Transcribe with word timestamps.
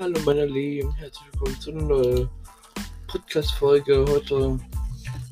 Hallo 0.00 0.20
meine 0.24 0.46
Lieben, 0.46 0.92
herzlich 0.94 1.26
willkommen 1.32 1.60
zu 1.60 1.72
einer 1.72 1.82
neuen 1.82 2.28
Podcast-Folge. 3.08 4.06
Heute 4.08 4.56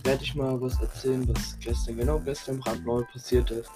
werde 0.03 0.25
ich 0.25 0.35
mal 0.35 0.61
was 0.61 0.81
erzählen, 0.81 1.25
was 1.29 1.57
gestern, 1.61 1.99
genau 1.99 2.19
gestern 2.19 2.59
brandneu 2.59 3.05
passiert 3.13 3.49
ist. 3.53 3.71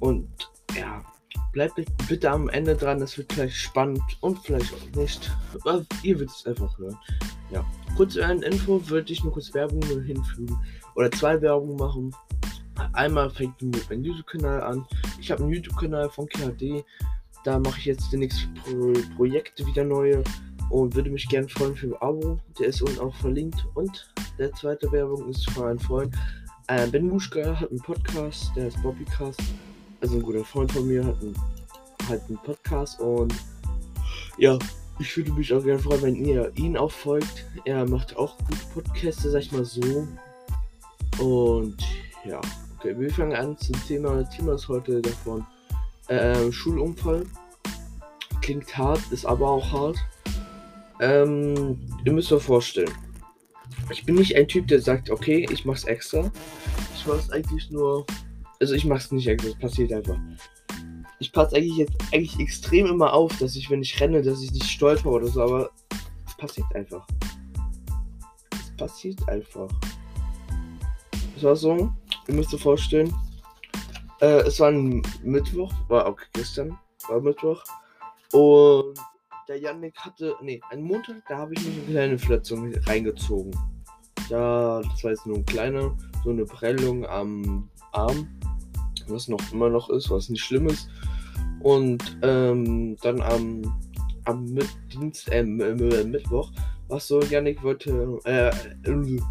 Und 0.00 0.26
ja, 0.74 1.04
bleibt 1.52 1.78
bitte 2.08 2.30
am 2.30 2.48
Ende 2.48 2.74
dran, 2.74 3.02
es 3.02 3.18
wird 3.18 3.28
gleich 3.28 3.54
spannend 3.54 4.00
und 4.22 4.38
vielleicht 4.38 4.72
auch 4.72 4.96
nicht. 4.96 5.30
Aber 5.60 5.84
ihr 6.02 6.18
werdet 6.18 6.34
es 6.34 6.46
einfach 6.46 6.78
hören. 6.78 6.98
Ja, 7.50 7.62
kurz 7.94 8.16
eine 8.16 8.46
Info 8.46 8.80
würde 8.88 9.12
ich 9.12 9.22
nur 9.22 9.34
kurz 9.34 9.52
Werbung 9.52 9.82
hinfügen 9.82 10.58
oder 10.94 11.10
zwei 11.10 11.38
Werbungen 11.42 11.76
machen. 11.76 12.16
Einmal 12.94 13.28
fängt 13.28 13.60
mit 13.60 13.90
meinem 13.90 14.04
YouTube-Kanal 14.04 14.62
an. 14.62 14.86
Ich 15.20 15.30
habe 15.30 15.42
einen 15.42 15.52
YouTube-Kanal 15.52 16.08
von 16.08 16.26
KHD 16.26 16.82
da 17.44 17.58
mache 17.58 17.78
ich 17.78 17.84
jetzt 17.86 18.12
die 18.12 18.16
nächsten 18.16 18.52
Pro 18.54 18.92
Projekte 19.16 19.66
wieder 19.66 19.84
neue 19.84 20.22
und 20.70 20.94
würde 20.94 21.10
mich 21.10 21.28
gerne 21.28 21.48
freuen 21.48 21.74
für 21.74 21.86
ein 21.86 21.96
Abo. 22.00 22.38
Der 22.58 22.68
ist 22.68 22.82
unten 22.82 23.00
auch 23.00 23.14
verlinkt. 23.16 23.64
Und 23.74 24.12
der 24.38 24.52
zweite 24.52 24.90
Werbung 24.92 25.28
ist 25.28 25.48
von 25.50 25.66
einem 25.66 25.78
Freund. 25.78 26.14
Äh, 26.66 26.86
ben 26.88 27.08
Muschka 27.08 27.58
hat 27.58 27.70
einen 27.70 27.80
Podcast, 27.80 28.50
der 28.54 28.68
ist 28.68 28.82
Bobbycast. 28.82 29.40
Also 30.00 30.16
ein 30.16 30.22
guter 30.22 30.44
Freund 30.44 30.70
von 30.70 30.86
mir 30.86 31.04
hat 31.04 31.20
einen, 31.20 31.34
halt 32.08 32.22
einen 32.28 32.38
Podcast 32.38 33.00
und 33.00 33.34
ja, 34.36 34.58
ich 35.00 35.16
würde 35.16 35.32
mich 35.32 35.52
auch 35.52 35.64
gerne 35.64 35.80
freuen, 35.80 36.02
wenn 36.02 36.14
ihr 36.14 36.52
ihn 36.56 36.76
auch 36.76 36.92
folgt. 36.92 37.46
Er 37.64 37.88
macht 37.88 38.16
auch 38.16 38.36
gute 38.38 38.66
Podcasts, 38.74 39.22
sag 39.22 39.40
ich 39.40 39.52
mal 39.52 39.64
so. 39.64 40.06
Und 41.18 41.76
ja, 42.24 42.40
okay, 42.78 42.94
wir 42.98 43.10
fangen 43.10 43.34
an 43.34 43.56
zum 43.58 43.74
Thema. 43.86 44.22
Thema 44.28 44.54
ist 44.54 44.68
heute 44.68 45.00
davon 45.00 45.44
äh, 46.08 46.50
Schulunfall. 46.52 47.24
Klingt 48.40 48.76
hart, 48.76 49.00
ist 49.10 49.26
aber 49.26 49.48
auch 49.48 49.72
hart. 49.72 49.96
Ähm, 51.00 51.78
ihr 52.04 52.12
müsst 52.12 52.32
euch 52.32 52.42
vorstellen. 52.42 52.92
Ich 53.90 54.04
bin 54.04 54.16
nicht 54.16 54.36
ein 54.36 54.48
Typ, 54.48 54.66
der 54.68 54.80
sagt, 54.80 55.10
okay, 55.10 55.46
ich 55.50 55.64
mach's 55.64 55.84
extra. 55.84 56.30
Ich 56.94 57.06
mach's 57.06 57.30
eigentlich 57.30 57.70
nur. 57.70 58.04
Also 58.60 58.74
ich 58.74 58.84
mach's 58.84 59.12
nicht 59.12 59.28
extra, 59.28 59.50
es 59.50 59.58
passiert 59.58 59.92
einfach. 59.92 60.18
Ich 61.20 61.32
passe 61.32 61.56
eigentlich 61.56 61.76
jetzt 61.76 61.94
eigentlich 62.12 62.38
extrem 62.40 62.86
immer 62.86 63.12
auf, 63.12 63.36
dass 63.38 63.56
ich, 63.56 63.70
wenn 63.70 63.82
ich 63.82 64.00
renne, 64.00 64.22
dass 64.22 64.42
ich 64.42 64.50
nicht 64.52 64.68
stolper 64.68 65.10
oder 65.10 65.28
so, 65.28 65.42
aber 65.42 65.70
es 66.26 66.36
passiert 66.36 66.74
einfach. 66.74 67.06
Es 68.52 68.76
passiert 68.76 69.28
einfach. 69.28 69.68
Es 71.36 71.42
war 71.42 71.54
so, 71.54 71.92
ihr 72.26 72.34
müsst 72.34 72.52
euch 72.52 72.62
vorstellen, 72.62 73.14
äh, 74.20 74.40
es 74.46 74.60
war 74.60 74.68
ein 74.68 75.02
Mittwoch, 75.22 75.72
war 75.88 76.06
auch 76.06 76.18
gestern, 76.32 76.78
war 77.08 77.20
Mittwoch. 77.20 77.62
Und 78.32 78.98
der 79.48 79.58
Yannick 79.58 79.96
hatte, 79.98 80.34
nee, 80.42 80.60
ein 80.70 80.82
Montag, 80.82 81.22
da 81.28 81.38
habe 81.38 81.54
ich 81.54 81.64
mich 81.64 81.78
eine 81.78 81.86
kleine 81.86 82.18
Verletzung 82.18 82.74
reingezogen. 82.86 83.52
Da, 84.28 84.82
das 84.82 85.04
war 85.04 85.10
jetzt 85.12 85.26
nur 85.26 85.36
ein 85.36 85.46
kleiner, 85.46 85.96
so 86.22 86.30
eine 86.30 86.44
Prellung 86.44 87.06
am 87.06 87.70
Arm, 87.92 88.28
was 89.06 89.28
noch 89.28 89.40
immer 89.52 89.70
noch 89.70 89.88
ist, 89.88 90.10
was 90.10 90.28
nicht 90.28 90.42
schlimm 90.42 90.66
ist. 90.66 90.88
Und 91.60 92.18
ähm, 92.22 92.96
dann 93.02 93.22
am, 93.22 93.80
am 94.26 94.58
Dienst, 94.92 95.28
äh, 95.30 95.42
Mittwoch 95.42 96.52
war 96.88 97.00
so, 97.00 97.20
Yannick 97.22 97.62
wollte, 97.62 98.18
äh, 98.24 98.50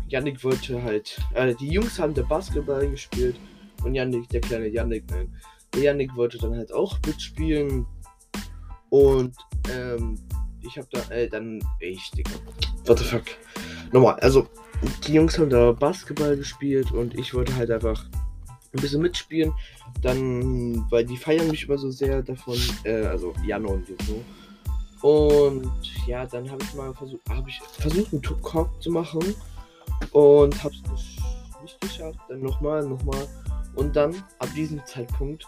Yannick 0.08 0.44
wollte 0.44 0.82
halt, 0.82 1.20
äh, 1.34 1.54
die 1.56 1.70
Jungs 1.70 2.00
haben 2.00 2.14
der 2.14 2.24
Basketball 2.24 2.90
gespielt 2.90 3.40
und 3.84 3.96
Yannick, 3.96 4.30
der 4.30 4.42
kleine 4.42 4.68
Yannick, 4.68 5.10
nein. 5.10 5.34
Der 5.74 5.84
Yannick 5.84 6.16
wollte 6.16 6.38
dann 6.38 6.56
halt 6.56 6.72
auch 6.72 6.98
mitspielen. 7.06 7.86
Und 8.90 9.36
ähm, 9.72 10.16
ich 10.62 10.78
hab 10.78 10.90
da, 10.92 11.00
äh, 11.10 11.28
dann, 11.28 11.62
ich, 11.80 12.10
Digga. 12.12 12.32
What 12.86 13.00
the 13.00 13.06
fuck. 13.06 13.24
Nochmal, 13.92 14.16
also, 14.22 14.48
die 15.06 15.14
Jungs 15.14 15.38
haben 15.38 15.50
da 15.50 15.72
Basketball 15.72 16.36
gespielt 16.38 16.92
und 16.92 17.16
ich 17.16 17.34
wollte 17.34 17.56
halt 17.56 17.72
einfach 17.72 18.06
ein 18.74 18.82
bisschen 18.82 19.02
mitspielen. 19.02 19.54
Dann, 20.02 20.86
weil 20.90 21.06
die 21.06 21.18
feiern 21.18 21.50
mich 21.50 21.66
immer 21.66 21.78
so 21.78 21.90
sehr 21.90 22.22
davon, 22.22 22.58
äh, 22.84 23.06
also 23.06 23.34
Jano 23.46 23.70
und 23.72 23.88
so. 23.88 24.24
Und 25.02 25.72
ja, 26.08 26.26
dann 26.26 26.50
habe 26.50 26.64
ich 26.64 26.74
mal 26.74 26.94
versucht, 26.94 27.22
habe 27.30 27.50
ich 27.50 27.60
versucht, 27.60 28.14
einen 28.14 28.22
Talk 28.22 28.82
zu 28.82 28.92
machen 28.92 29.36
und 30.12 30.64
habe 30.64 30.74
es 30.96 31.62
nicht 31.62 31.80
geschafft. 31.82 32.20
Dann 32.30 32.42
nochmal, 32.42 32.86
nochmal. 32.88 33.28
Und 33.78 33.96
dann, 33.96 34.16
ab 34.40 34.50
diesem 34.56 34.84
Zeitpunkt, 34.88 35.46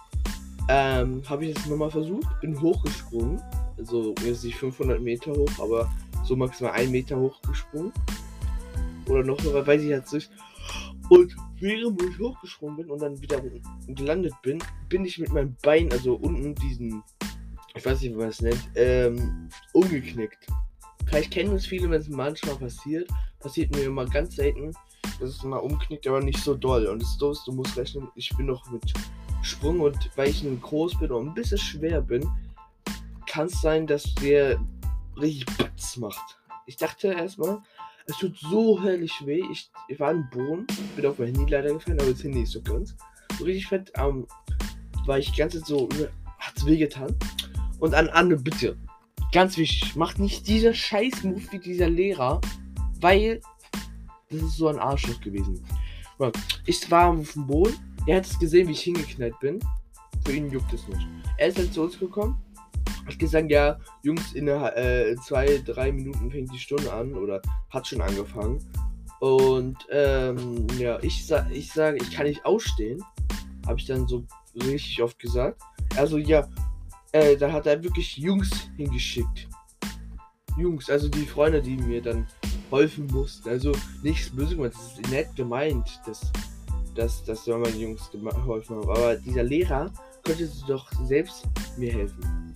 ähm, 0.69 1.23
habe 1.27 1.47
ich 1.47 1.57
es 1.57 1.65
nochmal 1.65 1.89
versucht, 1.89 2.27
bin 2.41 2.61
hochgesprungen. 2.61 3.41
Also 3.75 4.13
jetzt 4.23 4.43
nicht 4.43 4.55
500 4.55 5.01
Meter 5.01 5.31
hoch, 5.31 5.49
aber 5.59 5.91
so 6.23 6.35
maximal 6.35 6.73
1 6.73 6.91
Meter 6.91 7.19
hochgesprungen. 7.19 7.91
Oder 9.07 9.23
noch 9.23 9.41
höher, 9.41 9.65
weiß 9.65 9.81
ich 9.81 9.89
jetzt 9.89 10.13
nicht. 10.13 10.29
Und 11.09 11.35
während 11.59 11.99
ich 12.03 12.19
hochgesprungen 12.19 12.77
bin 12.77 12.91
und 12.91 13.01
dann 13.01 13.19
wieder 13.19 13.41
gelandet 13.87 14.33
bin, 14.43 14.59
bin 14.89 15.05
ich 15.05 15.17
mit 15.17 15.33
meinem 15.33 15.55
Bein, 15.63 15.91
also 15.91 16.13
unten 16.13 16.53
diesen, 16.53 17.01
ich 17.73 17.83
weiß 17.83 18.01
nicht, 18.01 18.13
wie 18.13 18.17
man 18.17 18.29
es 18.29 18.41
nennt, 18.41 18.69
ähm, 18.75 19.49
umgeknickt. 19.73 20.45
Vielleicht 21.07 21.31
kennen 21.31 21.55
es 21.55 21.65
viele, 21.65 21.89
wenn 21.89 21.99
es 21.99 22.09
manchmal 22.09 22.57
passiert. 22.57 23.09
Passiert 23.39 23.75
mir 23.75 23.85
immer 23.85 24.05
ganz 24.05 24.35
selten 24.35 24.71
dass 25.19 25.29
es 25.29 25.43
mal 25.43 25.57
umknickt, 25.57 26.07
aber 26.07 26.21
nicht 26.21 26.39
so 26.39 26.53
doll. 26.53 26.87
Und 26.87 27.01
das 27.01 27.11
ist 27.11 27.47
du 27.47 27.51
musst 27.51 27.77
rechnen, 27.77 28.07
ich 28.15 28.29
bin 28.37 28.47
noch 28.47 28.69
mit 28.71 28.93
Sprung 29.41 29.79
und 29.79 29.97
weil 30.15 30.29
ich 30.29 30.45
groß 30.61 30.99
bin 30.99 31.11
und 31.11 31.27
ein 31.27 31.33
bisschen 31.33 31.57
schwer 31.57 32.01
bin, 32.01 32.29
kann 33.25 33.47
es 33.47 33.61
sein, 33.61 33.87
dass 33.87 34.13
der 34.15 34.59
richtig 35.19 35.45
Batz 35.57 35.97
macht. 35.97 36.39
Ich 36.65 36.77
dachte 36.77 37.09
erstmal, 37.09 37.59
es 38.05 38.17
tut 38.17 38.37
so 38.37 38.81
höllisch 38.81 39.25
weh. 39.25 39.43
Ich, 39.51 39.69
ich 39.87 39.99
war 39.99 40.11
im 40.11 40.29
Boden, 40.29 40.65
bin 40.95 41.05
auf 41.05 41.19
mein 41.19 41.35
Handy 41.35 41.51
leider 41.51 41.73
gefallen, 41.73 41.99
aber 41.99 42.11
das 42.11 42.23
Handy 42.23 42.41
ist 42.41 42.51
so 42.51 42.61
ganz. 42.61 42.95
So 43.37 43.45
richtig 43.45 43.67
fett, 43.67 43.91
ähm, 43.95 44.27
war 45.05 45.19
ich 45.19 45.31
die 45.31 45.37
ganze 45.37 45.59
Zeit 45.59 45.67
so, 45.67 45.87
hat 46.39 46.57
es 46.57 46.65
weh 46.65 46.77
getan. 46.77 47.15
Und 47.79 47.93
an 47.93 48.09
Anne, 48.09 48.35
bitte, 48.35 48.77
ganz 49.31 49.57
wichtig, 49.57 49.95
macht 49.95 50.19
nicht 50.19 50.47
dieser 50.47 50.73
Scheiß-Move 50.73 51.51
wie 51.51 51.59
dieser 51.59 51.89
Lehrer, 51.89 52.41
weil 52.99 53.41
das 54.29 54.41
ist 54.41 54.57
so 54.57 54.67
ein 54.67 54.79
Arschloch 54.79 55.19
gewesen. 55.21 55.63
Ich 56.65 56.89
war 56.91 57.09
auf 57.09 57.33
dem 57.33 57.47
Boden. 57.47 57.75
Er 58.05 58.17
hat 58.17 58.25
es 58.25 58.37
gesehen, 58.37 58.67
wie 58.67 58.73
ich 58.73 58.81
hingeknallt 58.81 59.39
bin. 59.39 59.59
Für 60.25 60.33
ihn 60.33 60.51
juckt 60.51 60.71
es 60.73 60.87
nicht. 60.87 61.07
Er 61.37 61.47
ist 61.47 61.57
dann 61.57 61.71
zu 61.71 61.83
uns 61.83 61.97
gekommen. 61.97 62.41
Hat 63.05 63.17
gesagt, 63.17 63.49
ja, 63.49 63.79
Jungs, 64.03 64.33
in 64.33 64.47
äh, 64.47 65.15
zwei, 65.25 65.61
drei 65.65 65.91
Minuten 65.91 66.29
fängt 66.29 66.53
die 66.53 66.59
Stunde 66.59 66.91
an 66.93 67.13
oder 67.15 67.41
hat 67.69 67.87
schon 67.87 68.01
angefangen. 68.01 68.59
Und 69.19 69.77
ähm, 69.91 70.67
ja, 70.77 70.99
ich, 71.01 71.25
sa 71.25 71.47
ich 71.51 71.71
sage, 71.71 71.97
ich 71.97 72.11
kann 72.11 72.27
nicht 72.27 72.45
ausstehen. 72.45 73.03
Habe 73.65 73.79
ich 73.79 73.85
dann 73.85 74.07
so 74.07 74.23
richtig 74.55 75.01
oft 75.01 75.17
gesagt. 75.17 75.61
Also 75.95 76.17
ja, 76.17 76.47
äh, 77.13 77.35
da 77.35 77.51
hat 77.51 77.65
er 77.65 77.83
wirklich 77.83 78.17
Jungs 78.17 78.69
hingeschickt. 78.77 79.47
Jungs, 80.57 80.89
also 80.89 81.07
die 81.07 81.25
Freunde, 81.25 81.61
die 81.61 81.77
mir 81.77 82.01
dann 82.01 82.27
helfen 82.71 83.07
mussten. 83.07 83.49
Also 83.49 83.71
nichts 84.03 84.29
böse 84.29 84.55
gemeint, 84.55 84.73
das 84.73 84.93
ist 84.93 85.09
nett 85.09 85.35
gemeint, 85.35 85.99
dass, 86.05 86.31
dass, 86.95 87.23
dass 87.23 87.47
meine 87.47 87.69
Jungs 87.69 88.09
geholfen 88.11 88.77
haben. 88.77 88.89
Aber 88.89 89.15
dieser 89.15 89.43
Lehrer 89.43 89.91
könnte 90.23 90.49
doch 90.67 90.91
selbst 91.05 91.47
mir 91.77 91.91
helfen. 91.91 92.53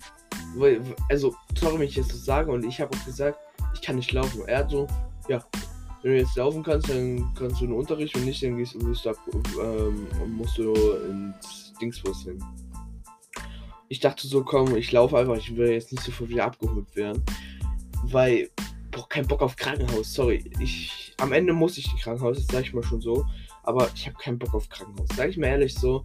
Also, 1.08 1.34
sorry, 1.58 1.78
wenn 1.80 1.88
ich 1.88 1.96
jetzt 1.96 2.12
das 2.12 2.24
sage 2.24 2.50
und 2.50 2.64
ich 2.64 2.80
habe 2.80 2.96
auch 2.96 3.04
gesagt, 3.04 3.38
ich 3.74 3.82
kann 3.82 3.96
nicht 3.96 4.12
laufen. 4.12 4.42
Er 4.46 4.58
hat 4.58 4.70
so, 4.70 4.86
ja, 5.28 5.44
wenn 6.02 6.12
du 6.12 6.18
jetzt 6.18 6.36
laufen 6.36 6.62
kannst, 6.62 6.88
dann 6.90 7.32
kannst 7.34 7.60
du 7.60 7.64
in 7.64 7.70
den 7.70 7.78
Unterricht 7.78 8.14
und 8.14 8.24
nicht, 8.24 8.42
dann 8.42 8.56
gehst, 8.56 8.80
musst 8.80 9.06
du, 9.06 9.12
ähm, 9.60 10.06
musst 10.36 10.58
du 10.58 10.72
ins 10.74 11.72
Dingsbus 11.80 12.24
hin. 12.24 12.44
Ich 13.88 14.00
dachte 14.00 14.26
so, 14.26 14.44
komm, 14.44 14.76
ich 14.76 14.92
laufe 14.92 15.18
einfach, 15.18 15.36
ich 15.36 15.56
will 15.56 15.70
jetzt 15.70 15.92
nicht 15.92 16.04
sofort 16.04 16.30
wieder 16.30 16.44
abgeholt 16.44 16.94
werden. 16.94 17.22
Weil 18.04 18.50
boah, 18.94 19.08
keinen 19.08 19.26
Bock 19.26 19.42
auf 19.42 19.56
Krankenhaus. 19.56 20.14
Sorry. 20.14 20.44
Ich, 20.60 21.14
am 21.18 21.32
Ende 21.32 21.52
muss 21.52 21.76
ich 21.78 21.90
in 21.90 21.98
Krankenhaus, 21.98 22.36
das 22.36 22.46
sage 22.46 22.66
ich 22.66 22.74
mal 22.74 22.82
schon 22.82 23.00
so. 23.00 23.26
Aber 23.62 23.88
ich 23.94 24.06
habe 24.06 24.16
keinen 24.16 24.38
Bock 24.38 24.54
auf 24.54 24.68
Krankenhaus. 24.68 25.08
Sag 25.16 25.30
ich 25.30 25.36
mir 25.36 25.48
ehrlich 25.48 25.74
so, 25.74 26.04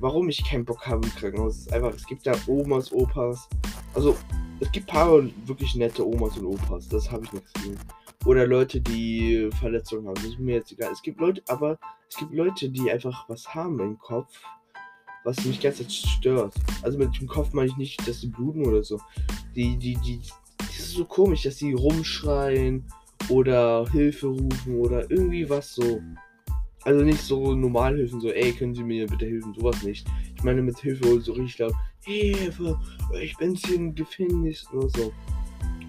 warum 0.00 0.28
ich 0.28 0.44
keinen 0.44 0.64
Bock 0.64 0.86
habe 0.86 1.06
im 1.06 1.14
Krankenhaus. 1.14 1.58
Ist 1.58 1.72
einfach, 1.72 1.94
es 1.94 2.06
gibt 2.06 2.26
da 2.26 2.34
Omas, 2.46 2.92
Opas. 2.92 3.48
Also, 3.94 4.16
es 4.60 4.70
gibt 4.72 4.86
paar 4.86 5.22
wirklich 5.46 5.74
nette 5.74 6.06
Omas 6.06 6.36
und 6.38 6.46
Opas. 6.46 6.88
Das 6.88 7.10
habe 7.10 7.24
ich 7.24 7.32
nichts 7.32 7.52
gegen. 7.54 7.78
Oder 8.24 8.46
Leute, 8.46 8.80
die 8.80 9.50
Verletzungen 9.60 10.08
haben. 10.08 10.16
Das 10.16 10.24
ist 10.24 10.38
mir 10.38 10.56
jetzt 10.56 10.72
egal. 10.72 10.90
Es 10.90 11.02
gibt 11.02 11.20
Leute, 11.20 11.42
aber 11.46 11.78
es 12.08 12.16
gibt 12.16 12.32
Leute, 12.32 12.68
die 12.70 12.90
einfach 12.90 13.28
was 13.28 13.54
haben 13.54 13.78
im 13.78 13.98
Kopf, 13.98 14.40
was 15.24 15.44
mich 15.44 15.60
ganz 15.60 15.82
stört. 15.92 16.54
Also 16.82 16.98
mit 16.98 17.16
dem 17.20 17.28
Kopf 17.28 17.52
meine 17.52 17.68
ich 17.68 17.76
nicht, 17.76 18.08
dass 18.08 18.20
sie 18.20 18.28
bluten 18.28 18.66
oder 18.66 18.82
so. 18.82 19.00
Die, 19.54 19.76
die, 19.76 19.96
die, 19.96 20.20
ist 20.78 20.92
so 20.92 21.04
komisch, 21.04 21.42
dass 21.42 21.58
sie 21.58 21.72
rumschreien 21.72 22.84
oder 23.28 23.88
Hilfe 23.90 24.28
rufen 24.28 24.78
oder 24.78 25.10
irgendwie 25.10 25.48
was 25.48 25.74
so. 25.74 26.00
Also 26.84 27.04
nicht 27.04 27.20
so 27.20 27.54
normal 27.54 27.96
Hilfen, 27.96 28.20
so, 28.20 28.30
ey, 28.30 28.52
können 28.52 28.74
Sie 28.74 28.84
mir 28.84 29.06
bitte 29.06 29.26
helfen, 29.26 29.52
sowas 29.54 29.82
nicht. 29.82 30.06
Ich 30.36 30.44
meine 30.44 30.62
mit 30.62 30.78
Hilfe 30.78 31.20
so 31.20 31.32
richtig 31.32 31.58
laut, 31.58 31.74
Hilfe, 32.04 32.78
ich 33.20 33.36
bin 33.36 33.56
hier 33.56 33.74
im 33.74 33.94
Gefängnis 33.94 34.64
oder 34.72 34.88
so. 34.90 35.12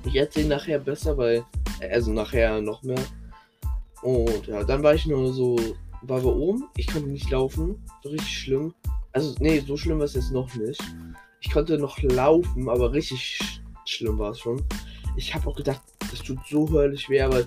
Ich 0.05 0.15
erzähle 0.15 0.47
nachher 0.47 0.79
besser, 0.79 1.15
weil, 1.15 1.43
also 1.91 2.11
nachher 2.11 2.59
noch 2.61 2.81
mehr. 2.81 3.03
Und 4.01 4.47
ja, 4.47 4.63
dann 4.63 4.81
war 4.81 4.95
ich 4.95 5.05
nur 5.05 5.31
so, 5.33 5.59
war 6.01 6.23
wir 6.23 6.35
oben, 6.35 6.63
ich 6.75 6.87
konnte 6.87 7.09
nicht 7.09 7.29
laufen, 7.29 7.75
richtig 8.03 8.27
schlimm. 8.27 8.73
Also, 9.11 9.35
nee, 9.39 9.59
so 9.59 9.77
schlimm 9.77 9.99
war 9.99 10.05
es 10.05 10.15
jetzt 10.15 10.31
noch 10.31 10.53
nicht. 10.55 10.81
Ich 11.41 11.51
konnte 11.51 11.77
noch 11.77 12.01
laufen, 12.01 12.69
aber 12.69 12.91
richtig 12.91 13.56
schlimm 13.89 14.17
war 14.17 14.31
es 14.31 14.39
schon. 14.39 14.63
Ich 15.15 15.33
habe 15.33 15.47
auch 15.49 15.55
gedacht, 15.55 15.81
das 16.11 16.21
tut 16.21 16.39
so 16.49 16.69
hörlich 16.69 17.09
weh, 17.09 17.21
aber 17.21 17.39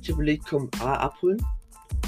ich 0.00 0.08
habe 0.08 0.22
überlegt, 0.22 0.46
komm, 0.48 0.70
A, 0.80 0.94
abholen 0.94 1.44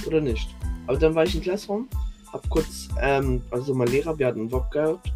oder 0.07 0.21
nicht. 0.21 0.49
Aber 0.87 0.99
dann 0.99 1.15
war 1.15 1.25
ich 1.25 1.35
im 1.35 1.43
Klassraum, 1.43 1.89
hab 2.33 2.49
kurz, 2.49 2.89
ähm, 3.01 3.43
also 3.51 3.75
mein 3.75 3.89
Lehrer, 3.89 4.19
wir 4.19 4.27
hatten 4.27 4.41
einen 4.41 4.53
Wok 4.53 4.71
gehabt. 4.71 5.13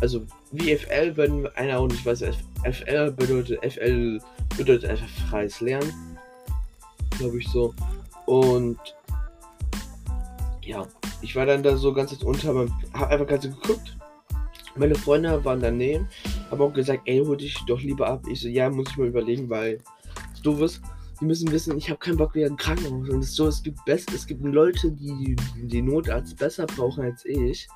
Also 0.00 0.26
wie 0.50 0.76
FL, 0.76 1.16
wenn 1.16 1.46
einer 1.54 1.78
auch 1.78 1.86
nicht 1.86 2.04
weiß, 2.04 2.24
FL 2.64 3.12
bedeutet, 3.12 3.60
FL 3.72 4.20
bedeutet 4.56 4.90
einfach 4.90 5.08
freies 5.28 5.60
Lernen. 5.60 5.92
Glaube 7.18 7.38
ich 7.38 7.48
so. 7.48 7.74
Und 8.26 8.78
ja, 10.62 10.86
ich 11.20 11.36
war 11.36 11.46
dann 11.46 11.62
da 11.62 11.76
so 11.76 11.92
ganz 11.92 12.12
unter, 12.22 12.66
hab 12.94 13.10
einfach 13.10 13.26
ganz 13.26 13.44
geguckt. 13.44 13.96
Meine 14.76 14.94
Freunde 14.94 15.44
waren 15.44 15.60
daneben, 15.60 16.08
haben 16.50 16.62
auch 16.62 16.72
gesagt, 16.72 17.02
ey, 17.04 17.22
hol 17.24 17.36
dich 17.36 17.58
doch 17.66 17.80
lieber 17.80 18.08
ab. 18.08 18.24
Ich 18.30 18.40
so, 18.40 18.48
ja, 18.48 18.70
muss 18.70 18.90
ich 18.90 18.96
mal 18.96 19.08
überlegen, 19.08 19.50
weil 19.50 19.78
du 20.42 20.58
wirst 20.58 20.80
die 21.22 21.26
müssen 21.26 21.52
wissen, 21.52 21.78
ich 21.78 21.88
habe 21.88 22.00
keinen 22.00 22.16
Bock 22.16 22.34
wieder 22.34 22.48
im 22.48 22.56
Krankenhaus. 22.56 23.08
Und 23.08 23.20
es 23.20 23.28
ist 23.28 23.36
so, 23.36 23.46
es 23.46 23.62
gibt 23.62 23.84
best, 23.84 24.12
es 24.12 24.26
gibt 24.26 24.44
Leute, 24.44 24.90
die 24.90 25.36
den 25.56 25.84
Notarzt 25.84 26.36
besser 26.36 26.66
brauchen 26.66 27.04
als 27.04 27.24
ich. 27.24 27.68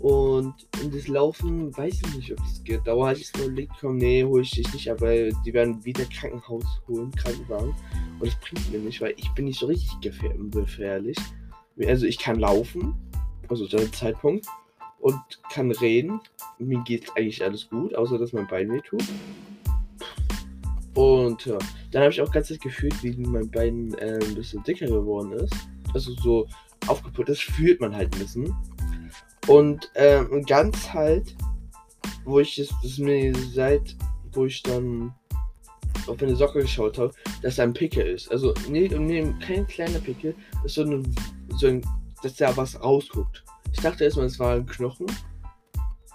Und 0.00 0.52
in 0.82 0.90
das 0.90 1.06
Laufen 1.06 1.74
weiß 1.76 2.02
ich 2.04 2.16
nicht, 2.16 2.32
ob 2.32 2.40
es 2.40 2.64
geht. 2.64 2.80
Da 2.84 3.00
hatte 3.06 3.20
ich 3.20 3.28
so 3.28 3.44
überlegt, 3.44 3.72
komm, 3.80 3.98
nee, 3.98 4.24
hole 4.24 4.42
ich 4.42 4.50
dich 4.50 4.72
nicht, 4.72 4.90
aber 4.90 5.30
die 5.30 5.54
werden 5.54 5.84
wieder 5.84 6.04
Krankenhaus 6.06 6.64
holen, 6.88 7.12
Krankenwagen. 7.12 7.72
Und 8.18 8.26
das 8.26 8.34
bringt 8.40 8.72
mir 8.72 8.80
nicht, 8.80 9.00
weil 9.00 9.14
ich 9.16 9.30
bin 9.34 9.44
nicht 9.44 9.60
so 9.60 9.66
richtig 9.66 9.92
gefährlich. 10.00 11.16
Also 11.86 12.06
ich 12.06 12.18
kann 12.18 12.40
laufen, 12.40 12.96
also 13.48 13.64
zu 13.68 13.76
dem 13.76 13.92
Zeitpunkt, 13.92 14.46
und 15.06 15.22
kann 15.52 15.70
reden. 15.70 16.20
Mir 16.58 16.82
geht 16.82 17.16
eigentlich 17.16 17.44
alles 17.44 17.70
gut, 17.70 17.94
außer 17.94 18.18
dass 18.18 18.32
mein 18.32 18.48
Bein 18.48 18.68
weh 18.72 18.80
tut. 18.80 19.04
Und 20.94 21.46
ja, 21.46 21.58
dann 21.92 22.02
habe 22.02 22.10
ich 22.10 22.20
auch 22.20 22.32
ganz 22.32 22.48
gefühlt, 22.58 23.00
wie 23.04 23.12
mein 23.16 23.48
Bein 23.48 23.94
äh, 23.98 24.18
ein 24.20 24.34
bisschen 24.34 24.64
dicker 24.64 24.86
geworden 24.86 25.30
ist. 25.30 25.54
Also 25.94 26.12
so 26.14 26.48
aufgeputzt, 26.88 27.28
das 27.28 27.38
fühlt 27.38 27.80
man 27.80 27.94
halt 27.94 28.12
ein 28.16 28.18
bisschen. 28.18 28.52
Und 29.46 29.92
ähm, 29.94 30.42
ganz 30.44 30.92
halt, 30.92 31.36
wo 32.24 32.40
ich 32.40 32.58
es, 32.58 32.74
das 32.82 32.98
mir 32.98 33.32
seit, 33.54 33.94
wo 34.32 34.46
ich 34.46 34.60
dann 34.64 35.14
auf 36.08 36.20
meine 36.20 36.34
Socke 36.34 36.62
geschaut 36.62 36.98
habe, 36.98 37.12
dass 37.42 37.56
da 37.56 37.62
ein 37.62 37.74
Pickel 37.74 38.08
ist. 38.08 38.32
Also, 38.32 38.54
nee, 38.68 38.88
nee 38.88 39.32
kein 39.40 39.68
kleiner 39.68 40.00
Pickel, 40.00 40.34
das 40.54 40.64
ist 40.64 40.74
so 40.74 40.82
ein, 40.82 41.14
so 41.50 41.68
ein, 41.68 41.80
dass 42.24 42.34
da 42.34 42.56
was 42.56 42.82
rausguckt. 42.82 43.44
Ich 43.76 43.82
dachte 43.82 44.04
erstmal, 44.04 44.26
es 44.26 44.38
war 44.38 44.54
ein 44.54 44.64
Knochen. 44.64 45.06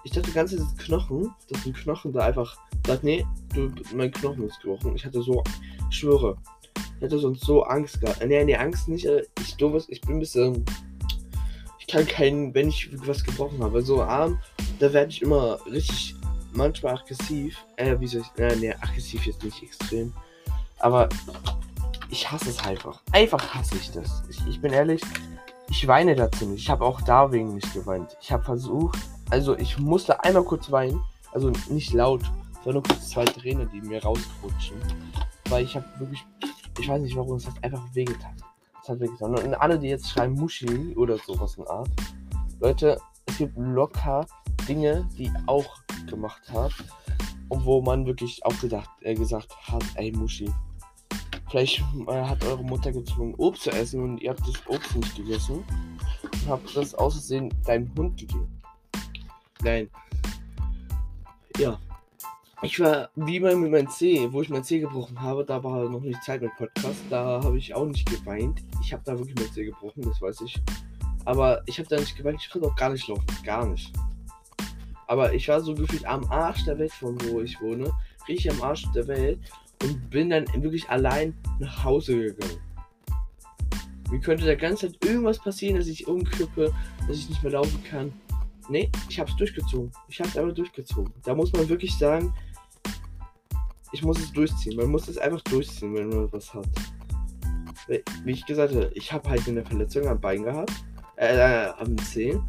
Ich 0.04 0.12
dachte 0.12 0.31
ganz 0.31 0.50
dieses 0.50 0.75
Knochen, 0.78 1.31
dass 1.48 1.63
ein 1.63 1.74
Knochen 1.74 2.12
da 2.12 2.22
einfach 2.25 2.58
sagt, 2.88 3.04
nee, 3.04 3.24
du, 3.54 3.72
mein 3.94 4.12
Knochen 4.12 4.48
ist 4.48 4.60
gebrochen. 4.62 4.96
Ich 4.96 5.06
hatte 5.06 5.22
so, 5.22 5.44
ich 5.90 5.96
schwöre, 5.96 6.38
ich 6.98 7.04
hatte 7.04 7.19
sonst 7.19 7.46
so 7.46 7.62
Angst 7.63 8.02
gehabt. 8.02 8.25
Nee, 8.25 8.44
nee, 8.44 8.56
Angst 8.56 8.88
nicht. 8.88 9.06
Äh, 9.06 9.24
ich 9.40 9.56
doofes, 9.58 9.88
ich 9.90 10.02
bin 10.02 10.16
ein 10.16 10.19
bisschen. 10.19 10.66
Ich 11.80 11.86
kann 11.86 12.08
keinen, 12.08 12.54
wenn 12.56 12.69
ich 12.69 12.90
was 13.08 13.24
gebrochen 13.24 13.62
habe, 13.62 13.84
so 13.84 14.02
arm, 14.02 14.40
da 14.80 14.92
werde 14.92 15.12
ich 15.12 15.22
immer 15.22 15.60
richtig, 15.68 16.16
manchmal 16.54 16.96
aggressiv. 16.96 17.63
Äh, 17.75 18.00
wie 18.00 18.08
soll 18.08 18.22
ich. 18.22 18.42
Äh, 18.42 18.56
nee, 18.56 18.74
aggressiv 18.74 19.24
jetzt 19.28 19.44
nicht 19.44 19.62
extrem. 19.62 20.12
Aber 20.80 21.08
ich 22.10 22.30
hasse 22.30 22.50
es 22.50 22.60
einfach. 22.66 23.04
Einfach 23.12 23.54
hasse 23.54 23.75
ich 23.75 23.92
das. 23.92 24.24
Ich, 24.30 24.48
ich 24.48 24.60
bin 24.60 24.74
ehrlich, 24.74 25.02
ich 25.72 25.88
weine 25.88 26.16
dazu 26.16 26.46
nicht. 26.46 26.64
Ich 26.64 26.70
habe 26.70 26.84
auch 26.84 27.02
da 27.02 27.32
wegen 27.32 27.56
nicht 27.56 27.74
geweint. 27.74 28.18
Ich 28.22 28.32
habe 28.32 28.44
versucht, 28.44 29.00
also 29.30 29.58
ich 29.58 29.80
musste 29.80 30.22
einmal 30.22 30.44
kurz 30.44 30.70
weinen. 30.70 31.02
Also 31.32 31.50
nicht 31.70 31.94
laut, 31.94 32.22
nur 32.66 32.84
kurz 32.84 33.10
zwei 33.10 33.24
Tränen, 33.24 33.70
die 33.72 33.80
mir 33.80 34.04
rausrutschen. 34.04 34.76
Weil 35.50 35.64
ich 35.64 35.74
habe 35.76 35.86
wirklich, 35.98 36.26
ich 36.78 36.90
weiß 36.90 37.02
nicht 37.02 37.16
warum, 37.16 37.38
es 37.38 37.48
hat 37.48 37.64
einfach 37.64 37.84
wehgetan. 37.94 38.36
Es 38.84 38.90
hat 38.90 39.00
wehgetan. 39.00 39.34
Und 39.34 39.54
alle, 39.56 39.80
die 39.80 39.88
jetzt 39.88 40.10
schreiben 40.10 40.34
Muschi 40.34 40.94
oder 40.98 41.18
sowas 41.18 41.56
in 41.56 41.66
Art. 41.68 41.90
Leute, 42.60 43.00
es 43.28 43.38
gibt 43.38 43.58
locker 43.58 44.26
Dinge, 44.68 45.08
die 45.18 45.24
ich 45.24 45.32
auch 45.48 45.78
gemacht 46.06 46.42
habe. 46.52 46.74
Und 47.48 47.66
wo 47.66 47.82
man 47.82 48.06
wirklich 48.06 48.46
auch 48.46 48.60
gedacht, 48.60 48.90
äh, 49.02 49.16
gesagt 49.16 49.56
hat, 49.68 49.84
ey 49.96 50.12
Muschi. 50.12 50.52
Vielleicht 51.51 51.83
äh, 52.07 52.13
hat 52.13 52.44
eure 52.45 52.63
Mutter 52.63 52.94
gezwungen, 52.94 53.36
Obst 53.36 53.63
zu 53.63 53.71
essen 53.71 54.01
und 54.01 54.18
ihr 54.19 54.30
habt 54.30 54.48
das 54.48 54.65
Obst 54.68 54.95
nicht 54.95 55.15
gegessen. 55.18 55.65
Und 56.24 56.48
habt 56.48 56.75
das 56.77 56.95
auszusehen 56.95 57.53
deinem 57.65 57.94
Hund 57.98 58.18
gegeben. 58.18 58.62
Nein. 59.62 59.89
Ja, 61.57 61.77
ich 62.63 62.80
war 62.80 63.09
wie 63.15 63.42
bei 63.42 63.53
mit 63.53 63.69
meinem 63.69 63.89
C, 63.89 64.31
wo 64.31 64.42
ich 64.42 64.50
mein 64.50 64.63
C 64.63 64.80
gebrochen 64.80 65.21
habe, 65.21 65.44
da 65.44 65.62
war 65.62 65.89
noch 65.89 66.00
nicht 66.00 66.24
Zeit 66.24 66.42
mit 66.42 66.56
Podcast, 66.56 67.00
da 67.09 67.44
habe 67.44 67.57
ich 67.57 67.75
auch 67.75 67.86
nicht 67.86 68.09
geweint. 68.09 68.63
Ich 68.81 68.94
habe 68.94 69.03
da 69.03 69.18
wirklich 69.18 69.36
mein 69.36 69.51
C 69.51 69.65
gebrochen, 69.65 70.03
das 70.03 70.21
weiß 70.21 70.42
ich. 70.42 70.56
Aber 71.25 71.62
ich 71.65 71.80
habe 71.80 71.89
da 71.89 71.98
nicht 71.98 72.15
geweint, 72.15 72.39
ich 72.42 72.50
konnte 72.50 72.69
auch 72.69 72.75
gar 72.77 72.92
nicht 72.92 73.07
laufen, 73.09 73.25
gar 73.44 73.65
nicht. 73.65 73.92
Aber 75.07 75.33
ich 75.33 75.50
war 75.50 75.59
so 75.59 75.75
gefühlt 75.75 76.06
am 76.06 76.24
Arsch 76.31 76.63
der 76.63 76.80
Welt 76.80 76.94
von 76.94 77.18
wo 77.24 77.42
ich 77.42 77.59
wohne, 77.59 77.92
richtig 78.27 78.50
am 78.51 78.62
Arsch 78.62 78.86
der 78.94 79.07
Welt 79.07 79.39
und 79.83 80.10
bin 80.10 80.30
dann 80.30 80.45
wirklich 80.62 80.89
allein 80.89 81.33
nach 81.60 81.83
Hause 81.83 82.16
gegangen. 82.18 82.60
Wie 84.12 84.19
könnte 84.19 84.44
der 84.44 84.57
ganze 84.57 84.92
Zeit 84.92 85.06
irgendwas 85.06 85.39
passieren, 85.39 85.78
dass 85.78 85.88
ich 85.88 86.07
umkippe, 86.07 86.74
dass 87.07 87.18
ich 87.18 87.30
nicht 87.30 87.42
mehr 87.44 87.54
laufen 87.54 87.81
kann? 87.83 88.12
Nee, 88.69 88.89
ich 89.10 89.19
hab's 89.19 89.36
durchgezogen. 89.38 89.92
Ich 90.10 90.19
hab's 90.19 90.38
aber 90.38 90.51
durchgezogen. 90.51 91.13
Da 91.24 91.33
muss 91.33 91.51
man 91.54 91.68
wirklich 91.69 91.98
sagen, 91.98 92.33
ich 93.92 94.04
muss 94.04 94.19
es 94.19 94.31
durchziehen. 94.31 94.78
Man 94.78 94.92
muss 94.92 95.07
es 95.07 95.18
einfach 95.18 95.42
durchziehen, 95.42 95.94
wenn 95.94 96.10
man 96.10 96.31
was 96.31 96.54
hat. 96.54 96.68
Wie 98.24 98.31
ich 98.31 98.45
gesagt 98.45 98.74
habe, 98.74 98.92
ich 98.94 99.12
habe 99.12 99.30
halt 99.30 99.48
eine 99.48 99.66
Verletzung 99.66 100.07
am 100.07 100.19
Bein 100.19 100.44
gehabt, 100.44 100.72
äh, 101.18 101.36
äh, 101.36 101.72
am 101.77 101.98
Zehen. 101.98 102.42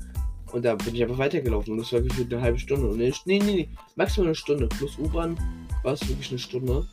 Und 0.52 0.64
da 0.64 0.74
bin 0.74 0.94
ich 0.94 1.02
einfach 1.02 1.18
weitergelaufen. 1.18 1.72
Und 1.72 1.78
das 1.78 1.92
war 1.92 2.00
gefühlt 2.00 2.32
eine 2.32 2.42
halbe 2.42 2.58
Stunde. 2.58 2.88
Und 2.88 2.98
nee, 2.98 3.12
nee, 3.24 3.38
nee, 3.38 3.68
maximal 3.96 4.28
eine 4.28 4.34
Stunde. 4.34 4.68
Plus 4.68 4.98
U-Bahn 4.98 5.36
war 5.82 5.94
es 5.94 6.08
wirklich 6.08 6.30
eine 6.30 6.38
Stunde. 6.38 6.86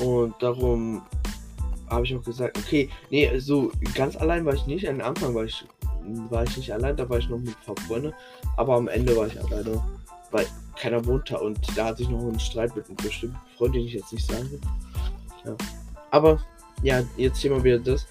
Und 0.00 0.34
darum 0.40 1.02
habe 1.88 2.04
ich 2.04 2.14
auch 2.14 2.22
gesagt, 2.22 2.58
okay, 2.58 2.88
nee, 3.10 3.38
so 3.38 3.70
ganz 3.94 4.16
allein 4.16 4.44
war 4.44 4.54
ich 4.54 4.66
nicht. 4.66 4.88
Am 4.88 5.00
Anfang 5.00 5.34
war 5.34 5.44
ich, 5.44 5.64
war 6.30 6.44
ich 6.44 6.56
nicht 6.56 6.72
allein, 6.72 6.96
da 6.96 7.08
war 7.08 7.18
ich 7.18 7.28
noch 7.28 7.38
mit 7.38 7.48
ein 7.48 7.74
paar 7.74 7.84
Freunden. 7.86 8.12
Aber 8.56 8.74
am 8.74 8.88
Ende 8.88 9.16
war 9.16 9.26
ich 9.26 9.40
alleine. 9.40 9.82
Weil 10.30 10.46
keiner 10.76 11.04
wohnt 11.06 11.30
da 11.30 11.38
und 11.38 11.58
da 11.76 11.86
hat 11.86 11.98
sich 11.98 12.08
noch 12.08 12.20
ein 12.20 12.40
Streit 12.40 12.74
mit 12.74 12.86
einem 12.86 12.96
bestimmten 12.96 13.38
Freund, 13.56 13.74
den 13.74 13.84
ich 13.84 13.92
jetzt 13.92 14.12
nicht 14.12 14.26
sagen 14.26 14.50
will. 14.50 14.60
Ja. 15.44 15.56
Aber 16.10 16.40
ja, 16.82 17.02
jetzt 17.16 17.38
hier 17.38 17.50
mal 17.50 17.62
wieder 17.62 17.78
das. 17.78 18.06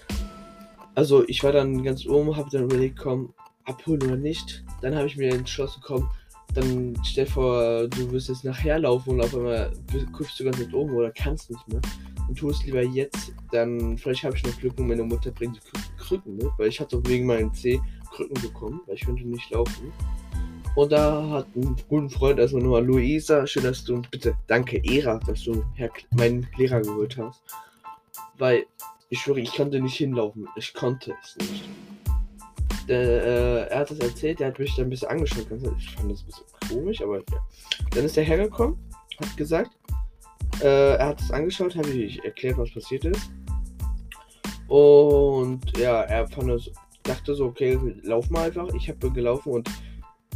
Also 0.96 1.28
ich 1.28 1.44
war 1.44 1.52
dann 1.52 1.84
ganz 1.84 2.06
oben, 2.06 2.36
habe 2.38 2.50
dann 2.50 2.64
überlegt, 2.64 3.00
komm, 3.00 3.34
abholen 3.66 4.04
oder 4.04 4.16
nicht. 4.16 4.64
Dann 4.82 4.96
habe 4.96 5.08
ich 5.08 5.18
mir 5.18 5.34
entschlossen, 5.34 5.82
komm, 5.84 6.10
dann 6.54 6.98
stell 7.04 7.26
vor, 7.26 7.88
du 7.88 8.12
wirst 8.12 8.30
jetzt 8.30 8.44
nachher 8.44 8.80
laufen 8.80 9.12
und 9.12 9.22
auf 9.22 9.36
einmal 9.36 9.72
guckst 10.12 10.40
du 10.40 10.46
ganz 10.46 10.60
nicht 10.60 10.74
oben 10.74 10.94
oder 10.94 11.12
kannst 11.12 11.50
nicht 11.50 11.68
mehr. 11.68 11.82
Und 12.28 12.38
tu 12.38 12.50
es 12.50 12.64
lieber 12.64 12.82
jetzt, 12.82 13.34
dann 13.52 13.98
vielleicht 13.98 14.24
habe 14.24 14.36
ich 14.36 14.44
noch 14.44 14.58
Glück 14.60 14.78
und 14.80 14.88
meine 14.88 15.04
Mutter 15.04 15.32
bringt 15.32 15.60
Krücken 15.98 16.38
mit, 16.38 16.48
weil 16.58 16.70
ich 16.70 16.80
hatte 16.80 17.02
wegen 17.08 17.26
meinem 17.26 17.54
C 17.54 17.80
Krücken 18.12 18.42
bekommen, 18.42 18.82
weil 18.86 18.96
ich 18.96 19.06
könnte 19.06 19.28
nicht 19.28 19.50
laufen. 19.52 19.92
Und 20.76 20.92
da 20.92 21.30
hat 21.30 21.56
ein 21.56 21.76
guter 21.88 22.10
Freund 22.10 22.40
erstmal 22.40 22.64
nur 22.64 22.82
Luisa, 22.82 23.46
schön, 23.46 23.64
dass 23.64 23.84
du, 23.84 24.02
bitte, 24.10 24.36
danke, 24.48 24.82
Era, 24.84 25.20
dass 25.20 25.44
du 25.44 25.64
Herr, 25.76 25.92
meinen 26.16 26.48
Lehrer 26.58 26.82
geholt 26.82 27.16
hast. 27.18 27.44
Weil, 28.40 28.66
ich 29.10 29.20
schwöre, 29.20 29.40
ich 29.40 29.54
konnte 29.56 29.80
nicht 29.80 29.98
hinlaufen. 29.98 30.48
Ich 30.56 30.74
konnte 30.74 31.14
es 31.22 31.38
nicht. 31.38 31.64
Der, 32.88 33.00
äh, 33.00 33.68
er 33.70 33.80
hat 33.80 33.92
das 33.92 34.00
erzählt, 34.00 34.40
der 34.40 34.48
hat 34.48 34.60
mich 34.60 34.76
dann 34.76 34.88
ein 34.88 34.90
bisschen 34.90 35.10
angeschaut. 35.10 35.48
Ich 35.78 35.92
fand 35.92 36.12
das 36.12 36.22
ein 36.22 36.26
bisschen 36.26 36.46
komisch, 36.70 37.02
aber 37.02 37.18
ja. 37.18 37.48
Dann 37.92 38.06
ist 38.06 38.18
er 38.18 38.24
hergekommen, 38.24 38.78
hat 39.20 39.38
gesagt, 39.38 39.72
äh, 40.62 40.96
er 40.96 41.08
hat 41.08 41.22
es 41.22 41.32
angeschaut, 41.32 41.76
habe 41.76 41.90
ich 41.90 42.24
erklärt, 42.24 42.58
was 42.58 42.74
passiert 42.74 43.06
ist. 43.06 43.32
Und 44.68 45.62
ja, 45.78 46.02
er 46.02 46.28
fand 46.28 46.50
es, 46.52 46.72
dachte 47.04 47.36
so, 47.36 47.46
okay, 47.46 47.80
lauf 48.04 48.30
mal 48.30 48.48
einfach. 48.48 48.68
Ich 48.74 48.90
habe 48.90 49.12
gelaufen 49.12 49.52
und 49.52 49.70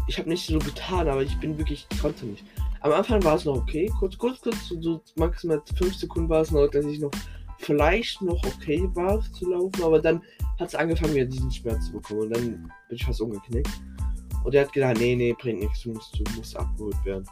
ich 0.08 0.18
habe 0.18 0.30
nicht 0.30 0.46
so 0.46 0.60
getan, 0.60 1.08
aber 1.08 1.22
ich 1.22 1.38
bin 1.40 1.58
wirklich, 1.58 1.86
ich 1.92 2.00
konnte 2.00 2.26
nicht. 2.26 2.46
Am 2.82 2.92
Anfang 2.92 3.24
war 3.24 3.36
es 3.36 3.46
noch 3.46 3.58
okay, 3.58 3.92
kurz, 4.00 4.18
kurz, 4.18 4.40
kurz, 4.40 4.70
so 4.80 5.02
maximal 5.16 5.62
5 5.76 5.96
Sekunden 5.96 6.30
war 6.30 6.42
es 6.42 6.52
noch, 6.52 6.68
dass 6.68 6.86
ich 6.86 7.00
noch 7.00 7.12
vielleicht 7.58 8.22
noch 8.22 8.42
okay 8.46 8.88
war 8.94 9.22
zu 9.34 9.50
laufen, 9.50 9.84
aber 9.84 10.00
dann 10.00 10.22
hat 10.60 10.70
es 10.70 10.76
angefangen, 10.76 11.16
wieder 11.16 11.26
diesen 11.26 11.52
Schmerz 11.52 11.86
zu 11.86 11.94
bekommen 11.94 12.22
und 12.22 12.36
dann 12.36 12.72
bin 12.90 12.96
ich 12.96 13.06
fast 13.06 13.22
umgeknickt. 13.22 13.70
Und 14.44 14.56
er 14.56 14.66
hat 14.66 14.74
gedacht, 14.74 14.98
nee, 14.98 15.16
nee, 15.16 15.34
bringt 15.34 15.60
nichts, 15.60 15.82
du 15.82 15.92
musst, 15.92 16.18
du 16.18 16.24
musst 16.36 16.56
abgeholt 16.56 17.06
werden. 17.06 17.26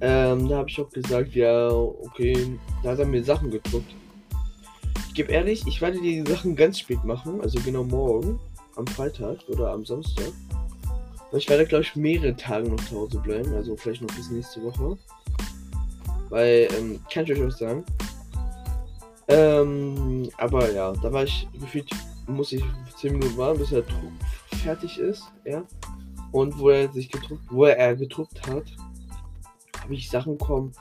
Ähm, 0.00 0.48
da 0.48 0.58
habe 0.58 0.68
ich 0.68 0.80
auch 0.80 0.90
gesagt, 0.90 1.34
ja, 1.34 1.70
okay, 1.70 2.58
da 2.82 2.90
hat 2.90 2.98
er 2.98 3.06
mir 3.06 3.22
Sachen 3.24 3.50
gedruckt. 3.50 3.94
Ich 5.08 5.14
gebe 5.14 5.32
ehrlich, 5.32 5.66
ich 5.66 5.80
werde 5.80 6.00
die 6.00 6.22
Sachen 6.26 6.56
ganz 6.56 6.78
spät 6.78 7.02
machen, 7.04 7.40
also 7.40 7.58
genau 7.60 7.84
morgen, 7.84 8.38
am 8.76 8.86
Freitag 8.86 9.38
oder 9.48 9.72
am 9.72 9.84
Samstag. 9.84 10.32
Und 11.30 11.38
ich 11.38 11.48
werde, 11.48 11.66
glaube 11.66 11.84
ich, 11.84 11.96
mehrere 11.96 12.36
Tage 12.36 12.68
noch 12.68 12.84
zu 12.84 12.96
Hause 12.96 13.18
bleiben, 13.18 13.52
also 13.54 13.76
vielleicht 13.76 14.02
noch 14.02 14.14
bis 14.14 14.30
nächste 14.30 14.62
Woche. 14.62 14.98
Weil, 16.30 16.68
ähm, 16.78 17.00
kann 17.12 17.24
ich 17.24 17.32
euch 17.32 17.40
was 17.40 17.58
sagen. 17.58 17.84
Ähm, 19.28 20.28
aber 20.38 20.70
ja, 20.72 20.92
da 20.92 21.12
war 21.12 21.24
ich 21.24 21.48
gefühlt, 21.58 21.90
muss 22.26 22.52
ich 22.52 22.62
10 22.98 23.12
Minuten 23.12 23.36
warten, 23.36 23.58
bis 23.58 23.70
der 23.70 23.82
Druck 23.82 24.12
fertig 24.62 24.98
ist, 24.98 25.24
ja. 25.44 25.62
Und 26.32 26.58
wo 26.58 26.70
er 26.70 26.92
sich 26.92 27.10
gedruckt, 27.10 27.42
wo 27.50 27.64
er 27.64 27.96
gedruckt 27.96 28.46
hat, 28.46 28.64
habe 29.82 29.94
ich 29.94 30.10
Sachen 30.10 30.36
bekommen. 30.36 30.72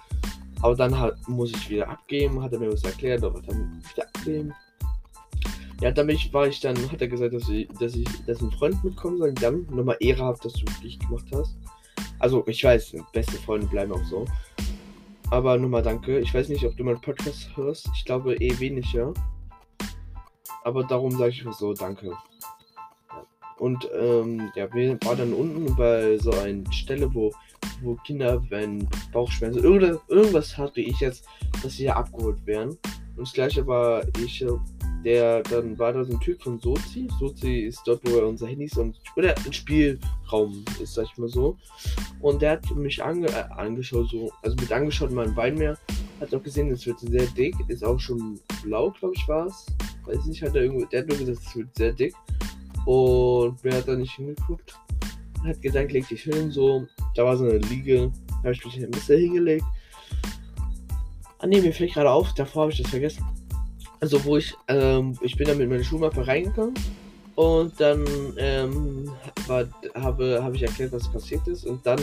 Aber 0.62 0.75
dann 0.75 0.97
hat, 0.97 1.15
muss 1.27 1.51
ich 1.51 1.69
wieder 1.69 1.89
abgeben, 1.89 2.41
hat 2.41 2.53
er 2.53 2.59
mir 2.59 2.71
was 2.71 2.83
erklärt, 2.83 3.23
aber 3.23 3.41
dann 3.41 3.81
wieder 3.93 4.07
abgeben. 4.07 4.53
Ja, 5.81 5.91
damit 5.91 6.33
war 6.33 6.47
ich 6.47 6.62
dann, 6.62 6.77
hat 6.91 7.01
er 7.01 7.09
gesagt, 7.09 7.33
dass 7.33 7.50
ich, 7.50 7.67
dass 7.79 7.95
ich, 7.95 8.07
dass 8.25 8.41
ein 8.41 8.51
Freund 8.51 8.81
mitkommen 8.83 9.17
soll, 9.17 9.33
dann 9.33 9.67
nochmal 9.69 9.97
Ehre 10.00 10.23
habe, 10.23 10.39
dass 10.41 10.53
du 10.53 10.65
dich 10.81 10.97
gemacht 11.00 11.25
hast. 11.33 11.57
Also, 12.19 12.43
ich 12.47 12.63
weiß, 12.63 12.95
beste 13.12 13.33
Freunde 13.33 13.67
bleiben 13.67 13.91
auch 13.91 14.03
so. 14.05 14.25
Aber 15.33 15.57
nochmal 15.57 15.81
danke. 15.81 16.19
Ich 16.19 16.31
weiß 16.31 16.49
nicht, 16.49 16.63
ob 16.63 16.77
du 16.77 16.83
meinen 16.83 17.01
Podcast 17.01 17.49
hörst. 17.57 17.89
Ich 17.95 18.05
glaube 18.05 18.35
eh 18.35 18.59
weniger. 18.59 19.15
Aber 20.63 20.83
darum 20.83 21.09
sage 21.09 21.31
ich 21.31 21.43
mal 21.43 21.55
so, 21.55 21.73
danke. 21.73 22.11
Und 23.57 23.89
ähm, 23.99 24.51
ja, 24.53 24.71
wir 24.71 24.95
waren 25.03 25.17
dann 25.17 25.33
unten 25.33 25.75
bei 25.75 26.19
so 26.19 26.29
einer 26.33 26.71
Stelle, 26.71 27.11
wo, 27.15 27.31
wo 27.81 27.95
Kinder, 28.05 28.43
wenn 28.49 28.87
Bauchschmerzen, 29.11 29.63
irgendwas, 29.63 30.55
hatte 30.55 30.81
ich 30.81 30.99
jetzt, 30.99 31.25
dass 31.63 31.77
sie 31.77 31.85
hier 31.85 31.97
abgeholt 31.97 32.45
werden. 32.45 32.77
Und 33.15 33.27
das 33.27 33.33
gleiche 33.33 33.65
war 33.65 34.03
ich, 34.23 34.45
der, 35.03 35.43
dann 35.43 35.77
war 35.77 35.93
da 35.93 36.03
so 36.03 36.13
ein 36.13 36.19
Typ 36.19 36.41
von 36.41 36.60
Sozi. 36.60 37.07
Sozi 37.19 37.60
ist 37.62 37.81
dort, 37.86 38.01
wo 38.03 38.17
er 38.17 38.27
unser 38.27 38.48
Handys 38.48 38.77
und 38.77 39.00
oder 39.15 39.36
ein 39.45 39.53
Spielraum 39.53 40.63
ist, 40.81 40.93
sag 40.93 41.05
ich 41.05 41.17
mal 41.17 41.29
so. 41.29 41.57
Und 42.22 42.41
der 42.41 42.51
hat 42.51 42.72
mich 42.75 43.03
ange, 43.03 43.27
äh, 43.27 43.45
angeschaut, 43.55 44.10
so, 44.10 44.31
also 44.41 44.55
mit 44.55 44.72
angeschaut, 44.72 45.12
mein 45.12 45.36
Bein 45.36 45.55
mehr. 45.55 45.77
Hat 46.19 46.33
auch 46.33 46.43
gesehen, 46.43 46.72
es 46.72 46.86
wird 46.86 47.00
sehr 47.00 47.25
dick, 47.27 47.55
ist 47.67 47.83
auch 47.83 48.00
schon 48.00 48.39
blau, 48.63 48.91
glaube 48.91 49.13
ich, 49.15 49.27
war 49.27 49.48
es. 49.48 49.65
Weiß 50.05 50.25
nicht, 50.25 50.41
hat 50.41 50.55
er 50.55 50.63
irgendwo, 50.63 50.86
der 50.86 51.01
hat 51.01 51.07
nur 51.10 51.17
gesagt, 51.17 51.39
es 51.45 51.55
wird 51.55 51.75
sehr 51.75 51.93
dick. 51.93 52.13
Und 52.86 53.57
wer 53.63 53.77
hat 53.77 53.88
da 53.88 53.95
nicht 53.95 54.13
hingeguckt? 54.13 54.74
Hat 55.45 55.62
gesagt, 55.62 55.91
leg 55.91 56.07
dich 56.07 56.24
hin, 56.24 56.51
so. 56.51 56.88
Da 57.15 57.25
war 57.25 57.38
so 57.38 57.45
eine 57.45 57.57
Liege, 57.57 58.12
da 58.29 58.36
habe 58.38 58.53
ich 58.53 58.65
mich 58.65 58.83
ein 58.83 58.91
bisschen 58.91 59.19
hingelegt. 59.19 59.65
Ah 61.39 61.48
ne, 61.48 61.62
mir 61.62 61.74
fällt 61.74 61.93
gerade 61.93 62.10
auf, 62.10 62.33
davor 62.33 62.63
habe 62.63 62.72
ich 62.72 62.81
das 62.81 62.89
vergessen. 62.89 63.25
Also 64.03 64.22
wo 64.25 64.36
ich, 64.36 64.53
ähm, 64.67 65.17
ich 65.22 65.38
bin 65.38 65.48
dann 65.48 65.57
mit 65.57 65.69
meiner 65.69 65.81
Schulmappe 65.81 66.27
reingegangen 66.27 66.74
und 67.36 67.79
dann 67.79 68.05
ähm, 68.36 69.10
war, 69.48 69.63
habe, 69.95 70.43
habe 70.43 70.57
ich 70.57 70.63
erklärt, 70.63 70.91
was 70.91 71.10
passiert 71.10 71.48
ist 71.48 71.65
und 71.65 71.86
dann 71.86 71.98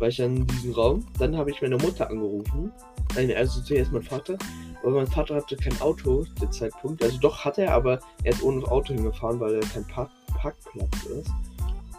war 0.00 0.08
ich 0.08 0.18
dann 0.18 0.36
in 0.36 0.46
diesem 0.48 0.72
Raum. 0.72 1.06
Dann 1.18 1.34
habe 1.34 1.50
ich 1.50 1.62
meine 1.62 1.78
Mutter 1.78 2.10
angerufen. 2.10 2.70
Also 3.16 3.62
zuerst 3.62 3.90
mein 3.90 4.02
Vater. 4.02 4.36
Aber 4.82 4.90
mein 4.96 5.06
Vater 5.06 5.36
hatte 5.36 5.56
kein 5.56 5.80
Auto 5.80 6.26
der 6.42 6.50
Zeitpunkt. 6.50 7.02
Also 7.02 7.16
doch 7.16 7.42
hatte 7.42 7.62
er, 7.62 7.72
aber 7.72 8.00
er 8.22 8.32
ist 8.32 8.42
ohne 8.42 8.62
Auto 8.70 8.92
hingefahren, 8.92 9.40
weil 9.40 9.54
er 9.54 9.60
kein 9.60 9.86
Park 9.86 10.10
Parkplatz 10.36 11.04
ist. 11.06 11.30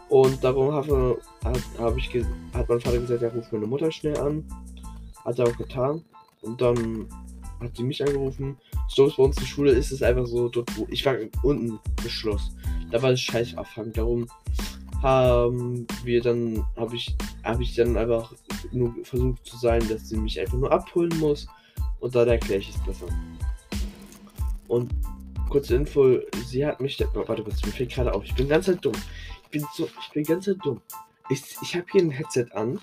Und 0.10 0.44
darum 0.44 0.72
habe, 0.72 1.20
habe 1.80 1.98
ich 1.98 2.14
hat 2.54 2.70
mein 2.70 2.80
Vater 2.80 3.00
gesagt, 3.00 3.24
er 3.24 3.34
ruft 3.34 3.52
meine 3.52 3.66
Mutter 3.66 3.92
schnell 3.92 4.20
an. 4.20 4.46
Hat 5.24 5.40
er 5.40 5.48
auch 5.48 5.58
getan. 5.58 6.04
Und 6.44 6.62
dann 6.62 7.08
hat 7.60 7.76
sie 7.76 7.84
mich 7.84 8.04
angerufen. 8.04 8.58
So 8.88 9.12
bei 9.16 9.24
uns 9.24 9.38
in 9.38 9.44
der 9.44 9.48
Schule 9.48 9.72
ist 9.72 9.92
es 9.92 10.02
einfach 10.02 10.26
so, 10.26 10.50
dort 10.50 10.76
wo 10.78 10.88
ich 10.90 11.06
war 11.06 11.16
unten 11.44 11.80
geschlossen. 12.04 12.58
Da 12.92 13.02
war 13.02 13.12
das 13.12 13.22
scheiß 13.22 13.56
Abfang. 13.58 13.92
Darum 13.94 14.28
haben 15.02 15.86
wir 16.04 16.22
dann, 16.22 16.66
habe 16.78 16.96
ich, 16.96 17.16
habe 17.44 17.64
ich 17.64 17.76
dann 17.76 17.98
einfach 17.98 18.34
nur 18.72 18.94
versucht 19.04 19.46
zu 19.46 19.58
sein, 19.58 19.88
dass 19.90 20.10
sie 20.10 20.18
mich 20.18 20.40
einfach 20.40 20.58
nur 20.58 20.72
abholen 20.72 21.18
muss. 21.20 21.48
Und 22.00 22.16
dann 22.16 22.28
erkläre 22.28 22.60
ich 22.60 22.70
es 22.70 22.84
besser. 22.84 23.08
Und 24.68 24.92
kurze 25.50 25.76
Info, 25.76 26.20
sie 26.48 26.66
hat 26.66 26.82
mich, 26.82 27.00
warte 27.14 27.44
kurz, 27.44 27.64
mir 27.66 27.72
fällt 27.72 27.92
gerade 27.92 28.14
auf, 28.14 28.24
ich 28.24 28.36
bin 28.36 28.48
ganz 28.48 28.68
halt 28.68 28.84
dumm. 28.84 28.96
Ich 29.44 29.50
bin 29.50 29.66
so, 29.74 29.86
ich 29.86 30.14
bin 30.14 30.24
ganz 30.24 30.48
halt 30.48 30.60
dumm. 30.64 30.82
Ich, 31.30 31.42
ich 31.62 31.76
habe 31.76 31.86
hier 31.92 32.02
ein 32.02 32.12
Headset 32.12 32.48
an 32.54 32.80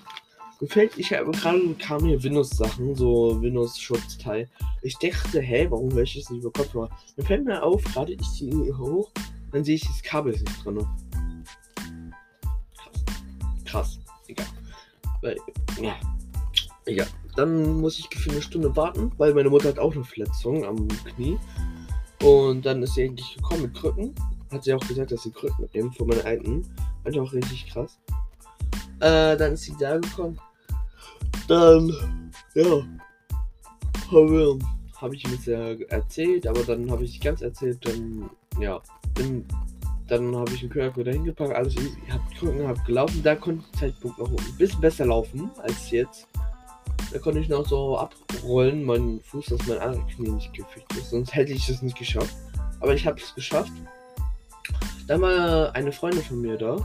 gefällt, 0.63 0.97
ich 0.97 1.13
habe 1.13 1.31
gerade 1.31 1.73
kam 1.75 2.05
hier 2.05 2.21
Windows-Sachen, 2.21 2.95
so 2.95 3.41
Windows-Schutzteil. 3.41 4.49
Ich 4.81 4.97
dachte, 4.97 5.41
hä, 5.41 5.67
warum 5.69 5.91
höre 5.93 6.03
ich 6.03 6.15
das 6.15 6.29
nicht 6.29 6.41
über 6.41 6.51
Kopfhörer? 6.51 6.89
Dann 7.15 7.25
fällt 7.25 7.45
mir 7.45 7.63
auf, 7.63 7.83
gerade 7.83 8.13
ich 8.13 8.21
ziehe 8.31 8.77
hoch, 8.77 9.11
dann 9.51 9.63
sehe 9.63 9.75
ich, 9.75 9.87
das 9.87 10.01
Kabel 10.01 10.33
ist 10.33 10.45
nicht 10.45 10.65
drin. 10.65 10.85
Krass. 12.75 13.05
Krass. 13.65 13.99
Egal. 14.27 14.45
Weil, 15.21 15.37
ja. 15.81 15.95
Egal. 16.85 17.07
Dann 17.35 17.81
muss 17.81 17.99
ich 17.99 18.07
für 18.09 18.31
eine 18.31 18.41
Stunde 18.41 18.75
warten, 18.75 19.11
weil 19.17 19.33
meine 19.33 19.49
Mutter 19.49 19.69
hat 19.69 19.79
auch 19.79 19.93
eine 19.93 20.03
Verletzung 20.03 20.65
am 20.65 20.87
Knie. 21.15 21.37
Und 22.23 22.65
dann 22.65 22.83
ist 22.83 22.95
sie 22.95 23.03
eigentlich 23.03 23.35
gekommen 23.35 23.63
mit 23.63 23.73
Krücken. 23.73 24.13
Hat 24.51 24.63
sie 24.63 24.73
auch 24.73 24.87
gesagt, 24.87 25.11
dass 25.11 25.23
sie 25.23 25.31
Krücken 25.31 25.61
mitnehmen 25.61 25.91
von 25.91 26.07
meinen 26.07 26.25
alten. 26.25 26.67
Auch 27.05 27.33
richtig 27.33 27.67
krass. 27.67 27.99
Äh, 28.99 29.35
dann 29.35 29.53
ist 29.53 29.63
sie 29.63 29.75
da 29.79 29.97
gekommen. 29.97 30.39
Dann, 31.47 32.31
ja, 32.55 32.83
habe 34.11 34.59
hab 34.99 35.13
ich 35.13 35.25
ein 35.25 35.31
bisschen 35.31 35.89
erzählt, 35.89 36.47
aber 36.47 36.63
dann 36.63 36.89
habe 36.89 37.03
ich 37.03 37.19
ganz 37.19 37.41
erzählt, 37.41 37.85
dann, 37.85 38.29
ja, 38.59 38.81
bin, 39.15 39.45
dann 40.07 40.35
habe 40.35 40.51
ich 40.53 40.61
einen 40.61 40.69
Körper 40.69 40.97
wieder 40.97 41.11
hingepackt, 41.11 41.53
alles 41.53 41.75
easy, 41.75 41.97
hab 42.09 42.21
Krücken, 42.35 42.67
hab 42.67 42.85
gelaufen, 42.85 43.21
da 43.23 43.35
konnte 43.35 43.63
ich 43.71 43.79
Zeitpunkt 43.79 44.19
noch 44.19 44.29
ein 44.29 44.57
bisschen 44.57 44.81
besser 44.81 45.05
laufen 45.05 45.49
als 45.61 45.91
jetzt. 45.91 46.27
Da 47.11 47.19
konnte 47.19 47.39
ich 47.39 47.49
noch 47.49 47.67
so 47.67 47.97
abrollen, 47.97 48.83
mein 48.83 49.19
Fuß, 49.25 49.45
dass 49.45 49.67
mein 49.67 49.77
anderes 49.79 50.15
Knie 50.15 50.29
nicht 50.29 50.53
gefickt 50.53 50.95
ist, 50.97 51.11
sonst 51.11 51.35
hätte 51.35 51.53
ich 51.53 51.69
es 51.69 51.81
nicht 51.81 51.97
geschafft. 51.97 52.35
Aber 52.79 52.93
ich 52.93 53.05
habe 53.05 53.19
es 53.21 53.35
geschafft. 53.35 53.71
Dann 55.07 55.21
war 55.21 55.75
eine 55.75 55.91
Freundin 55.91 56.23
von 56.23 56.41
mir 56.41 56.57
da. 56.57 56.77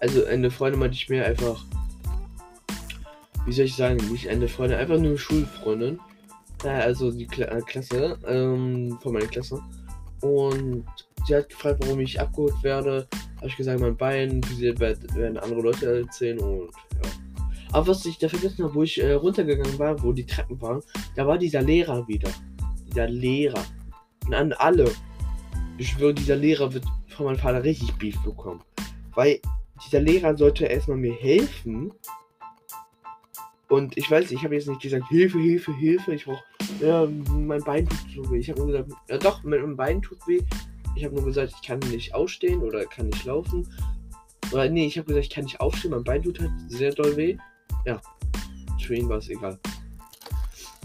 Also 0.00 0.24
eine 0.24 0.50
Freundin 0.50 0.80
meinte 0.80 0.96
ich 0.96 1.08
mir 1.08 1.26
einfach, 1.26 1.64
wie 3.48 3.52
soll 3.52 3.64
ich 3.64 3.76
sagen, 3.76 3.96
nicht 4.10 4.28
eine 4.28 4.46
Freundin, 4.46 4.78
einfach 4.78 4.98
nur 4.98 5.18
Schulfreundin. 5.18 5.98
Ja, 6.64 6.80
also 6.80 7.10
die 7.10 7.26
Kla 7.26 7.46
äh, 7.46 7.62
Klasse, 7.62 8.18
ähm, 8.26 8.98
von 9.00 9.14
meiner 9.14 9.26
Klasse. 9.26 9.62
Und 10.20 10.84
sie 11.26 11.34
hat 11.34 11.48
gefragt, 11.48 11.78
warum 11.82 12.00
ich 12.00 12.20
abgeholt 12.20 12.62
werde. 12.62 13.08
Habe 13.36 13.46
ich 13.46 13.56
gesagt, 13.56 13.80
mein 13.80 13.96
Bein, 13.96 14.42
sie 14.54 14.78
werden 14.78 15.38
andere 15.38 15.62
Leute 15.62 16.00
erzählen 16.00 16.38
und 16.40 16.70
ja. 16.94 17.10
Aber 17.72 17.88
was 17.88 18.04
ich 18.04 18.18
da 18.18 18.28
vergessen 18.28 18.64
habe, 18.64 18.74
wo 18.74 18.82
ich 18.82 19.00
äh, 19.00 19.12
runtergegangen 19.12 19.78
war, 19.78 20.02
wo 20.02 20.12
die 20.12 20.26
Treppen 20.26 20.60
waren, 20.60 20.82
da 21.16 21.26
war 21.26 21.38
dieser 21.38 21.62
Lehrer 21.62 22.06
wieder. 22.06 22.30
Dieser 22.86 23.08
Lehrer. 23.08 23.64
Und 24.26 24.34
an 24.34 24.52
alle. 24.54 24.90
Ich 25.78 25.88
schwöre, 25.88 26.12
dieser 26.12 26.36
Lehrer 26.36 26.72
wird 26.72 26.84
von 27.08 27.26
meinem 27.26 27.38
Vater 27.38 27.62
richtig 27.62 27.92
Beef 27.98 28.20
bekommen. 28.22 28.60
Weil 29.14 29.40
dieser 29.86 30.00
Lehrer 30.00 30.36
sollte 30.36 30.66
erstmal 30.66 30.96
mir 30.96 31.14
helfen, 31.14 31.92
und 33.68 33.96
ich 33.96 34.10
weiß, 34.10 34.30
ich 34.30 34.42
habe 34.44 34.54
jetzt 34.54 34.68
nicht 34.68 34.80
gesagt, 34.80 35.08
Hilfe, 35.08 35.38
Hilfe, 35.38 35.74
Hilfe. 35.76 36.14
Ich 36.14 36.24
brauche, 36.24 36.42
ja, 36.80 37.06
mein 37.30 37.62
Bein 37.62 37.86
tut 37.86 37.98
so 38.14 38.30
weh. 38.30 38.38
Ich 38.38 38.48
habe 38.48 38.60
nur 38.60 38.68
gesagt, 38.68 38.90
ja 39.08 39.18
doch, 39.18 39.42
mein 39.42 39.76
Bein 39.76 40.00
tut 40.00 40.26
weh. 40.26 40.40
Ich 40.96 41.04
habe 41.04 41.14
nur 41.14 41.24
gesagt, 41.26 41.52
ich 41.54 41.66
kann 41.66 41.78
nicht 41.90 42.14
ausstehen 42.14 42.62
oder 42.62 42.84
kann 42.86 43.08
nicht 43.08 43.24
laufen. 43.24 43.68
Oder 44.52 44.70
nee, 44.70 44.86
ich 44.86 44.96
habe 44.96 45.06
gesagt, 45.06 45.26
ich 45.26 45.30
kann 45.30 45.44
nicht 45.44 45.60
aufstehen. 45.60 45.90
Mein 45.90 46.04
Bein 46.04 46.22
tut 46.22 46.40
halt 46.40 46.50
sehr 46.68 46.92
doll 46.92 47.14
weh. 47.16 47.36
Ja, 47.84 48.00
für 48.80 48.94
ihn 48.94 49.08
war 49.08 49.18
es 49.18 49.28
egal. 49.28 49.58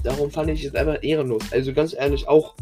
Darum 0.04 0.30
fand 0.30 0.50
ich 0.50 0.66
es 0.66 0.76
einfach 0.76 1.02
ehrenlos. 1.02 1.44
Also 1.54 1.72
ganz 1.74 1.94
ehrlich, 1.94 2.28
auch 2.28 2.56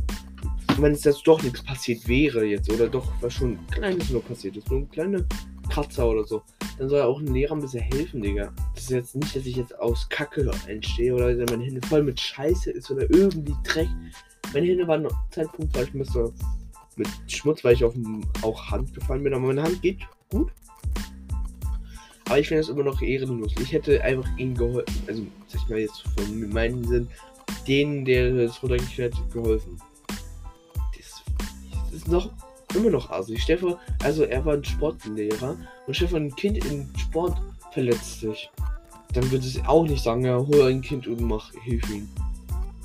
wenn 0.78 0.92
es 0.92 1.04
jetzt 1.04 1.26
doch 1.26 1.42
nichts 1.42 1.64
passiert 1.64 2.08
wäre 2.08 2.46
jetzt 2.46 2.72
oder 2.72 2.88
doch 2.88 3.12
was 3.22 3.34
schon 3.34 3.54
ein 3.54 3.68
kleines 3.72 4.12
nur 4.12 4.24
passiert 4.24 4.56
ist, 4.56 4.70
nur 4.70 4.82
ein 4.82 4.90
kleiner 4.90 5.26
Kratzer 5.70 6.08
oder 6.08 6.24
so 6.24 6.44
dann 6.78 6.90
soll 6.90 7.02
auch 7.02 7.20
ein 7.20 7.34
Lehrer 7.34 7.54
ein 7.54 7.62
bisschen 7.62 7.82
helfen, 7.82 8.22
Digga. 8.22 8.52
Das 8.74 8.84
ist 8.84 8.90
jetzt 8.90 9.16
nicht, 9.16 9.36
dass 9.36 9.46
ich 9.46 9.56
jetzt 9.56 9.78
aus 9.80 10.08
Kacke 10.10 10.50
entstehe 10.68 11.14
oder 11.14 11.34
meine 11.52 11.64
Hände 11.64 11.86
voll 11.88 12.04
mit 12.04 12.20
Scheiße 12.20 12.72
ist 12.72 12.90
oder 12.92 13.04
irgendwie 13.10 13.56
Dreck. 13.64 13.90
Meine 14.54 14.68
Hände 14.68 14.88
waren 14.88 15.08
Zeitpunkt, 15.30 15.76
weil 15.76 15.88
ich 15.94 16.10
so 16.10 16.34
mit 16.96 17.08
Schmutz, 17.28 17.64
weil 17.64 17.74
ich 17.74 17.84
auf 17.84 17.94
auch 18.42 18.70
Hand 18.70 18.94
gefallen 18.94 19.24
bin, 19.24 19.34
aber 19.34 19.48
meine 19.48 19.64
Hand 19.64 19.82
geht 19.82 20.00
gut. 20.30 20.52
Aber 22.26 22.40
ich 22.40 22.48
finde 22.48 22.62
es 22.62 22.70
immer 22.70 22.84
noch 22.84 23.02
ehrenlos. 23.02 23.54
Ich 23.60 23.74
hätte 23.74 24.02
einfach 24.04 24.30
ihnen 24.38 24.56
geholfen, 24.56 25.04
also 25.08 25.24
sag 25.48 25.62
ich 25.62 25.70
mal 25.70 25.80
jetzt 25.80 26.04
von 26.18 26.50
meinen 26.50 26.88
Sinn, 26.88 27.08
denen, 27.68 28.06
der 28.06 28.34
das 28.34 28.62
runtergekehrt 28.64 29.16
hat, 29.16 29.34
geholfen. 29.34 29.78
Das, 30.98 31.24
das 31.72 31.94
ist 31.94 32.08
noch 32.08 32.32
immer 32.76 32.90
noch 32.90 33.10
assi. 33.10 33.38
Stefan, 33.38 33.76
also 34.04 34.24
er 34.24 34.44
war 34.46 34.54
ein 34.54 34.64
Sportlehrer 34.64 35.56
und 35.88 35.96
Stefan, 35.96 36.26
ein 36.26 36.36
Kind 36.36 36.64
im 36.66 36.88
Sport 36.98 37.38
verletzt 37.72 38.22
sich. 38.22 38.50
dann 39.14 39.30
wird 39.32 39.44
es 39.44 39.60
auch 39.66 39.86
nicht 39.86 40.04
sagen, 40.04 40.26
ja, 40.26 40.38
hol 40.38 40.64
ein 40.64 40.82
Kind 40.82 41.08
und 41.08 41.22
mach, 41.22 41.52
hilf 41.64 41.90
ihm. 41.90 42.08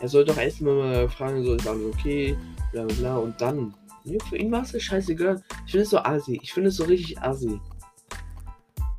Er 0.00 0.08
soll 0.08 0.24
doch 0.24 0.36
erstmal 0.36 0.74
mal 0.74 1.08
fragen, 1.08 1.44
so 1.44 1.54
ist 1.54 1.66
alles 1.66 1.94
okay, 1.94 2.36
bla 2.72 2.84
bla 2.84 2.94
bla, 2.96 3.16
und 3.16 3.40
dann. 3.40 3.74
Ja, 4.04 4.18
für 4.28 4.36
ihn 4.36 4.52
war 4.52 4.62
es 4.62 4.82
scheißegal. 4.82 5.42
Ich 5.66 5.72
finde 5.72 5.82
es 5.82 5.90
so 5.90 5.98
assi. 5.98 6.38
Ich 6.42 6.52
finde 6.52 6.68
es 6.68 6.76
so 6.76 6.84
richtig 6.84 7.20
assi. 7.20 7.58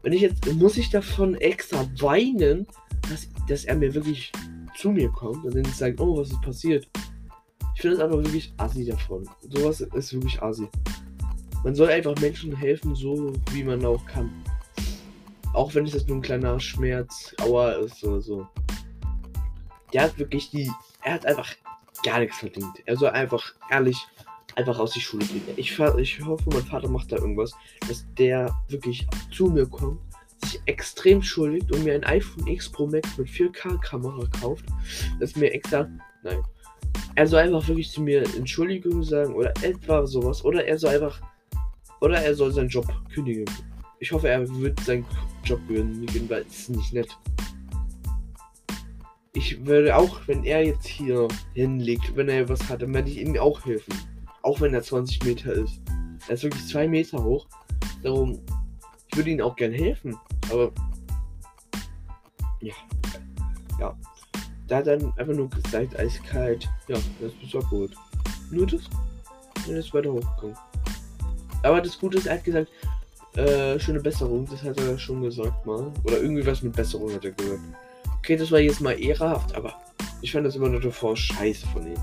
Wenn 0.03 0.13
ich 0.13 0.21
jetzt, 0.21 0.53
muss 0.53 0.77
ich 0.77 0.89
davon 0.89 1.35
extra 1.35 1.85
weinen, 1.99 2.67
dass, 3.09 3.29
dass 3.47 3.65
er 3.65 3.75
mir 3.75 3.93
wirklich 3.93 4.31
zu 4.75 4.91
mir 4.91 5.09
kommt 5.09 5.45
und 5.45 5.55
dann 5.55 5.65
sagt, 5.65 5.99
oh, 5.99 6.17
was 6.17 6.29
ist 6.29 6.41
passiert? 6.41 6.87
Ich 7.77 7.81
finde 7.81 7.97
es 7.97 8.01
aber 8.01 8.17
wirklich 8.23 8.51
assi 8.57 8.85
davon. 8.85 9.29
Sowas 9.51 9.81
ist 9.81 10.11
wirklich 10.11 10.41
assi. 10.41 10.67
Man 11.63 11.75
soll 11.75 11.89
einfach 11.89 12.19
Menschen 12.19 12.55
helfen, 12.55 12.95
so 12.95 13.31
wie 13.51 13.63
man 13.63 13.85
auch 13.85 14.03
kann. 14.07 14.31
Auch 15.53 15.75
wenn 15.75 15.85
es 15.85 15.93
jetzt 15.93 16.07
nur 16.07 16.17
ein 16.17 16.23
kleiner 16.23 16.59
Schmerz, 16.59 17.35
Aua 17.39 17.73
ist 17.73 18.03
oder 18.03 18.19
so. 18.19 18.47
Der 19.93 20.05
hat 20.05 20.17
wirklich 20.17 20.49
die. 20.49 20.71
Er 21.03 21.13
hat 21.13 21.27
einfach 21.27 21.53
gar 22.03 22.17
nichts 22.17 22.39
verdient. 22.39 22.81
Er 22.87 22.97
soll 22.97 23.09
einfach 23.09 23.53
ehrlich 23.69 24.07
einfach 24.55 24.79
aus 24.79 24.93
die 24.93 24.99
Schule 24.99 25.27
gehen. 25.27 25.43
Ich, 25.55 25.79
ich 25.79 26.25
hoffe, 26.25 26.49
mein 26.49 26.65
Vater 26.65 26.89
macht 26.89 27.11
da 27.11 27.17
irgendwas, 27.17 27.51
dass 27.87 28.07
der 28.17 28.57
wirklich 28.69 29.05
zu 29.31 29.49
mir 29.49 29.67
kommt, 29.67 29.99
sich 30.43 30.59
extrem 30.65 31.21
schuldigt 31.21 31.71
und 31.71 31.83
mir 31.83 31.93
ein 31.93 32.05
iPhone 32.05 32.47
X 32.47 32.71
Pro 32.71 32.87
Max 32.87 33.19
mit 33.19 33.27
4K-Kamera 33.27 34.27
kauft. 34.41 34.65
Das 35.19 35.35
mir 35.35 35.53
extra. 35.53 35.87
Nein. 36.23 36.43
Er 37.17 37.25
soll 37.25 37.39
einfach 37.39 37.67
wirklich 37.67 37.89
zu 37.89 38.03
mir 38.03 38.21
Entschuldigung 38.35 39.01
sagen 39.01 39.33
oder 39.33 39.51
etwa 39.63 40.05
sowas. 40.05 40.45
Oder 40.45 40.67
er 40.67 40.77
soll 40.77 40.93
einfach. 40.93 41.19
Oder 41.99 42.21
er 42.21 42.35
soll 42.35 42.51
seinen 42.51 42.69
Job 42.69 42.85
kündigen. 43.11 43.45
Ich 43.97 44.11
hoffe, 44.11 44.29
er 44.29 44.47
wird 44.47 44.79
seinen 44.81 45.03
Job 45.43 45.59
kündigen, 45.67 46.29
weil 46.29 46.43
es 46.43 46.59
ist 46.59 46.69
nicht 46.69 46.93
nett. 46.93 47.17
Ich 49.33 49.65
würde 49.65 49.95
auch, 49.95 50.19
wenn 50.27 50.43
er 50.43 50.63
jetzt 50.63 50.85
hier 50.85 51.27
hinlegt, 51.55 52.15
wenn 52.15 52.29
er 52.29 52.47
was 52.49 52.69
hat, 52.69 52.83
dann 52.83 52.93
werde 52.93 53.09
ich 53.09 53.17
ihm 53.17 53.35
auch 53.39 53.65
helfen. 53.65 53.95
Auch 54.43 54.61
wenn 54.61 54.75
er 54.75 54.83
20 54.83 55.25
Meter 55.25 55.53
ist. 55.53 55.81
Er 56.27 56.35
ist 56.35 56.43
wirklich 56.43 56.67
zwei 56.67 56.87
Meter 56.87 57.23
hoch. 57.23 57.47
Darum, 58.03 58.39
ich 59.09 59.17
würde 59.17 59.31
ihm 59.31 59.41
auch 59.41 59.55
gern 59.55 59.71
helfen. 59.71 60.15
Aber, 60.51 60.71
ja. 62.61 62.75
Ja. 63.79 63.97
Da 64.67 64.81
dann 64.81 65.13
einfach 65.17 65.33
nur 65.33 65.49
gesagt, 65.49 65.97
eiskalt. 65.97 66.67
Ja, 66.87 66.97
das 67.21 67.31
ist 67.41 67.55
auch 67.55 67.69
gut. 67.69 67.91
Nur 68.51 68.67
das. 68.67 68.81
Und 69.67 69.75
ist 69.75 69.93
weiter 69.93 70.11
hochgekommen. 70.11 70.57
Aber 71.63 71.81
das 71.81 71.97
Gute 71.97 72.17
ist, 72.17 72.27
er 72.27 72.35
hat 72.35 72.43
gesagt, 72.43 72.69
äh, 73.35 73.79
schöne 73.79 73.99
Besserung, 73.99 74.47
das 74.49 74.63
hat 74.63 74.77
er 74.79 74.97
schon 74.97 75.21
gesagt 75.21 75.65
mal. 75.65 75.91
Oder 76.03 76.21
irgendwie 76.21 76.45
was 76.45 76.61
mit 76.61 76.75
Besserung 76.75 77.13
hat 77.13 77.23
er 77.23 77.31
gesagt. 77.31 77.61
Okay, 78.19 78.35
das 78.35 78.51
war 78.51 78.59
jetzt 78.59 78.81
mal 78.81 78.99
ehrenhaft, 78.99 79.55
aber 79.55 79.73
ich 80.21 80.31
fand 80.31 80.45
das 80.45 80.55
immer 80.55 80.69
nur 80.69 80.81
davor 80.81 81.15
scheiße 81.15 81.67
von 81.67 81.87
ihm. 81.87 81.99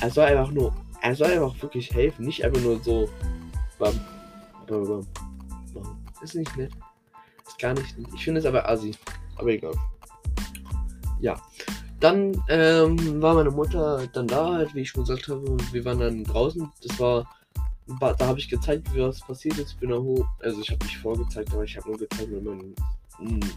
Er 0.00 0.10
soll 0.10 0.26
einfach 0.26 0.50
nur, 0.50 0.74
er 1.02 1.14
soll 1.14 1.32
einfach 1.32 1.60
wirklich 1.62 1.92
helfen, 1.92 2.26
nicht 2.26 2.44
einfach 2.44 2.60
nur 2.60 2.80
so. 2.80 3.08
Bam, 3.78 3.98
bam, 4.66 4.86
bam, 4.86 5.06
bam. 5.74 5.98
Ist 6.22 6.34
nicht 6.34 6.56
nett. 6.56 6.72
Ist 7.46 7.58
gar 7.58 7.74
nicht 7.74 7.98
nett. 7.98 8.08
Ich 8.14 8.24
finde 8.24 8.40
es 8.40 8.46
aber 8.46 8.68
assi. 8.68 8.92
Aber 9.36 9.48
egal. 9.48 9.74
Ja. 11.20 11.40
Dann 12.00 12.42
ähm, 12.48 13.20
war 13.20 13.34
meine 13.34 13.50
Mutter 13.50 14.06
dann 14.12 14.26
da, 14.26 14.54
halt, 14.54 14.74
wie 14.74 14.80
ich 14.80 14.88
schon 14.88 15.04
gesagt 15.04 15.28
habe, 15.28 15.40
und 15.40 15.72
wir 15.72 15.84
waren 15.84 15.98
dann 15.98 16.24
draußen. 16.24 16.70
Das 16.82 16.98
war 16.98 17.26
da 17.98 18.26
habe 18.26 18.38
ich 18.38 18.48
gezeigt, 18.48 18.94
wie 18.94 19.00
was 19.00 19.20
passiert 19.20 19.58
ist. 19.58 19.72
Ich 19.72 19.78
bin 19.78 19.90
da 19.90 19.96
hoch. 19.96 20.26
Also 20.40 20.60
ich 20.60 20.70
habe 20.70 20.84
nicht 20.84 20.98
vorgezeigt, 20.98 21.52
aber 21.52 21.64
ich 21.64 21.76
habe 21.76 21.88
nur 21.88 21.98
gezeigt 21.98 22.30
mit 22.30 22.44
meinem 22.44 22.74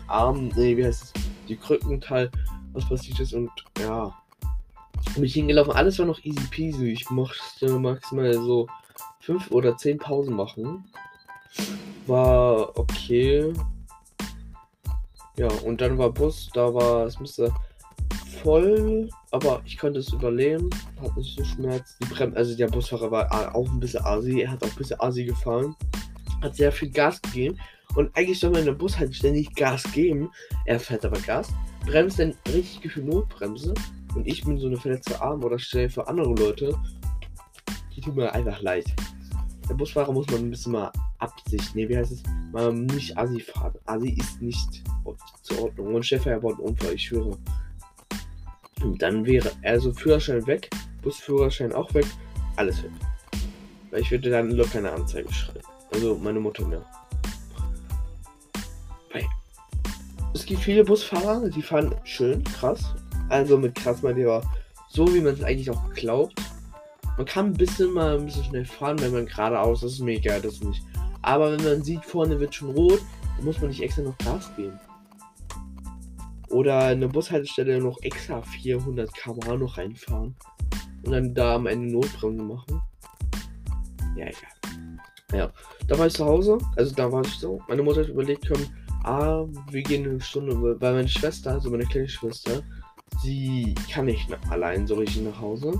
Arm, 0.07 0.49
nee, 0.55 0.75
wie 0.75 0.85
heißt 0.85 1.03
es? 1.03 1.13
Die 1.47 1.55
Krückenteil, 1.55 2.31
was 2.73 2.87
passiert 2.87 3.19
ist 3.19 3.33
und 3.33 3.51
ja. 3.79 4.13
Bin 5.15 5.23
ich 5.23 5.33
hingelaufen. 5.33 5.73
Alles 5.73 5.99
war 5.99 6.05
noch 6.05 6.23
easy 6.23 6.47
peasy. 6.49 6.91
Ich 6.91 7.09
mochte 7.09 7.67
maximal 7.77 8.33
so 8.33 8.67
fünf 9.19 9.51
oder 9.51 9.75
zehn 9.77 9.97
Pausen 9.97 10.35
machen. 10.35 10.85
War 12.07 12.77
okay. 12.77 13.53
Ja, 15.37 15.47
und 15.65 15.81
dann 15.81 15.97
war 15.97 16.11
Bus, 16.11 16.49
da 16.53 16.73
war, 16.73 17.05
es 17.05 17.19
müsste 17.19 17.51
voll, 18.43 19.09
aber 19.31 19.61
ich 19.65 19.77
konnte 19.77 19.99
es 19.99 20.11
überleben. 20.11 20.69
Hat 21.01 21.15
nicht 21.17 21.35
so 21.35 21.43
Schmerz. 21.43 21.97
Die 21.99 22.05
Brem 22.05 22.35
also 22.35 22.55
der 22.55 22.67
Busfahrer 22.67 23.09
war 23.09 23.55
auch 23.55 23.69
ein 23.69 23.79
bisschen 23.79 24.03
asi. 24.03 24.41
Er 24.41 24.51
hat 24.51 24.63
auch 24.63 24.69
ein 24.69 24.75
bisschen 24.75 24.99
asi 24.99 25.25
gefahren. 25.25 25.75
Hat 26.41 26.55
sehr 26.55 26.71
viel 26.71 26.89
Gas 26.89 27.21
gegeben. 27.21 27.57
Und 27.95 28.15
eigentlich 28.15 28.39
soll 28.39 28.51
man 28.51 28.61
in 28.61 28.65
der 28.65 28.73
Bus 28.73 28.97
halt 28.97 29.15
ständig 29.15 29.53
Gas 29.55 29.83
geben. 29.93 30.29
Er 30.65 30.79
fährt 30.79 31.05
aber 31.05 31.19
Gas. 31.21 31.49
Bremst 31.85 32.19
dann 32.19 32.35
richtig 32.53 32.81
gefühlt 32.81 33.07
Notbremse. 33.07 33.73
Und 34.15 34.27
ich 34.27 34.43
bin 34.43 34.57
so 34.57 34.67
eine 34.67 34.77
verletzte 34.77 35.19
Arm 35.21 35.43
oder 35.43 35.57
stelle 35.57 35.89
für 35.89 36.07
andere 36.07 36.33
Leute. 36.33 36.77
Die 37.95 38.01
tut 38.01 38.15
mir 38.15 38.31
einfach 38.33 38.61
leid. 38.61 38.85
Der 39.69 39.75
Busfahrer 39.75 40.11
muss 40.11 40.27
man 40.27 40.41
ein 40.41 40.49
bisschen 40.49 40.73
mal 40.73 40.91
Absicht, 41.23 41.73
nee, 41.73 41.87
wie 41.87 41.97
heißt 41.97 42.11
es? 42.11 42.23
Mal 42.51 42.73
nicht 42.73 43.17
Asi 43.17 43.39
fahren. 43.39 43.73
Asi 43.85 44.09
ist 44.09 44.41
nicht 44.41 44.83
zur 45.41 45.63
Ordnung. 45.63 45.95
Und 45.95 46.05
Chef, 46.05 46.25
er 46.25 46.41
baut 46.41 46.59
einen 46.59 46.67
Unfall, 46.67 46.93
ich 46.93 47.05
schwöre. 47.05 47.37
Und 48.83 49.01
dann 49.01 49.25
wäre 49.25 49.49
also 49.63 49.93
Führerschein 49.93 50.45
weg, 50.45 50.69
Busführerschein 51.01 51.71
auch 51.71 51.93
weg, 51.93 52.05
alles 52.57 52.83
weg. 52.83 52.91
Weil 53.91 54.01
ich 54.01 54.11
würde 54.11 54.29
dann 54.29 54.51
locker 54.51 54.79
eine 54.79 54.91
Anzeige 54.91 55.31
schreiben. 55.31 55.65
Also 55.93 56.19
meine 56.21 56.39
Mutter 56.39 56.67
mehr. 56.67 56.85
Weil 59.13 59.25
es 60.33 60.45
gibt 60.45 60.61
viele 60.61 60.83
Busfahrer, 60.83 61.49
die 61.49 61.61
fahren 61.61 61.95
schön, 62.03 62.43
krass. 62.43 62.93
Also 63.29 63.57
mit 63.57 63.75
krass 63.75 64.01
meine 64.01 64.19
ich 64.19 64.25
aber 64.25 64.43
so, 64.89 65.11
wie 65.13 65.21
man 65.21 65.33
es 65.33 65.43
eigentlich 65.43 65.71
auch 65.71 65.89
glaubt. 65.93 66.41
Man 67.15 67.25
kann 67.25 67.45
ein 67.47 67.53
bisschen 67.53 67.93
mal 67.93 68.17
ein 68.17 68.25
bisschen 68.25 68.43
schnell 68.43 68.65
fahren, 68.65 68.99
wenn 68.99 69.13
man 69.13 69.27
geradeaus, 69.27 69.83
ist 69.83 69.99
mir 69.99 70.17
egal, 70.17 70.41
das 70.41 70.55
ist 70.55 70.63
nicht. 70.63 70.83
Aber 71.23 71.51
wenn 71.51 71.63
man 71.63 71.83
sieht, 71.83 72.05
vorne 72.05 72.39
wird 72.39 72.53
schon 72.53 72.71
rot, 72.71 73.01
dann 73.35 73.45
muss 73.45 73.59
man 73.59 73.69
nicht 73.69 73.81
extra 73.81 74.03
noch 74.03 74.17
Gas 74.19 74.51
geben. 74.55 74.79
Oder 76.49 76.79
eine 76.85 77.07
Bushaltestelle 77.07 77.79
noch 77.79 77.99
extra 78.03 78.41
400 78.41 79.11
km 79.13 79.57
noch 79.57 79.77
reinfahren. 79.77 80.35
Und 81.03 81.11
dann 81.11 81.33
da 81.33 81.55
am 81.55 81.65
Ende 81.65 81.91
Notbremse 81.91 82.43
machen. 82.43 82.81
Ja, 84.15 84.27
egal. 84.27 84.53
Ja, 85.33 85.51
da 85.87 85.97
war 85.97 86.07
ich 86.07 86.13
zu 86.13 86.25
Hause. 86.25 86.59
Also 86.75 86.93
da 86.93 87.11
war 87.11 87.25
ich 87.25 87.33
so. 87.33 87.59
Meine 87.67 87.81
Mutter 87.81 88.01
hat 88.01 88.09
überlegt, 88.09 88.47
komm, 88.47 88.61
ah, 89.03 89.45
wir 89.71 89.81
gehen 89.81 90.07
eine 90.07 90.21
Stunde, 90.21 90.61
weil 90.79 90.93
meine 90.93 91.07
Schwester, 91.07 91.53
also 91.53 91.71
meine 91.71 91.85
kleine 91.85 92.07
Schwester, 92.07 92.61
sie 93.21 93.73
kann 93.91 94.05
nicht 94.05 94.29
allein 94.49 94.85
so 94.85 94.95
richtig 94.95 95.23
nach 95.23 95.39
Hause. 95.39 95.73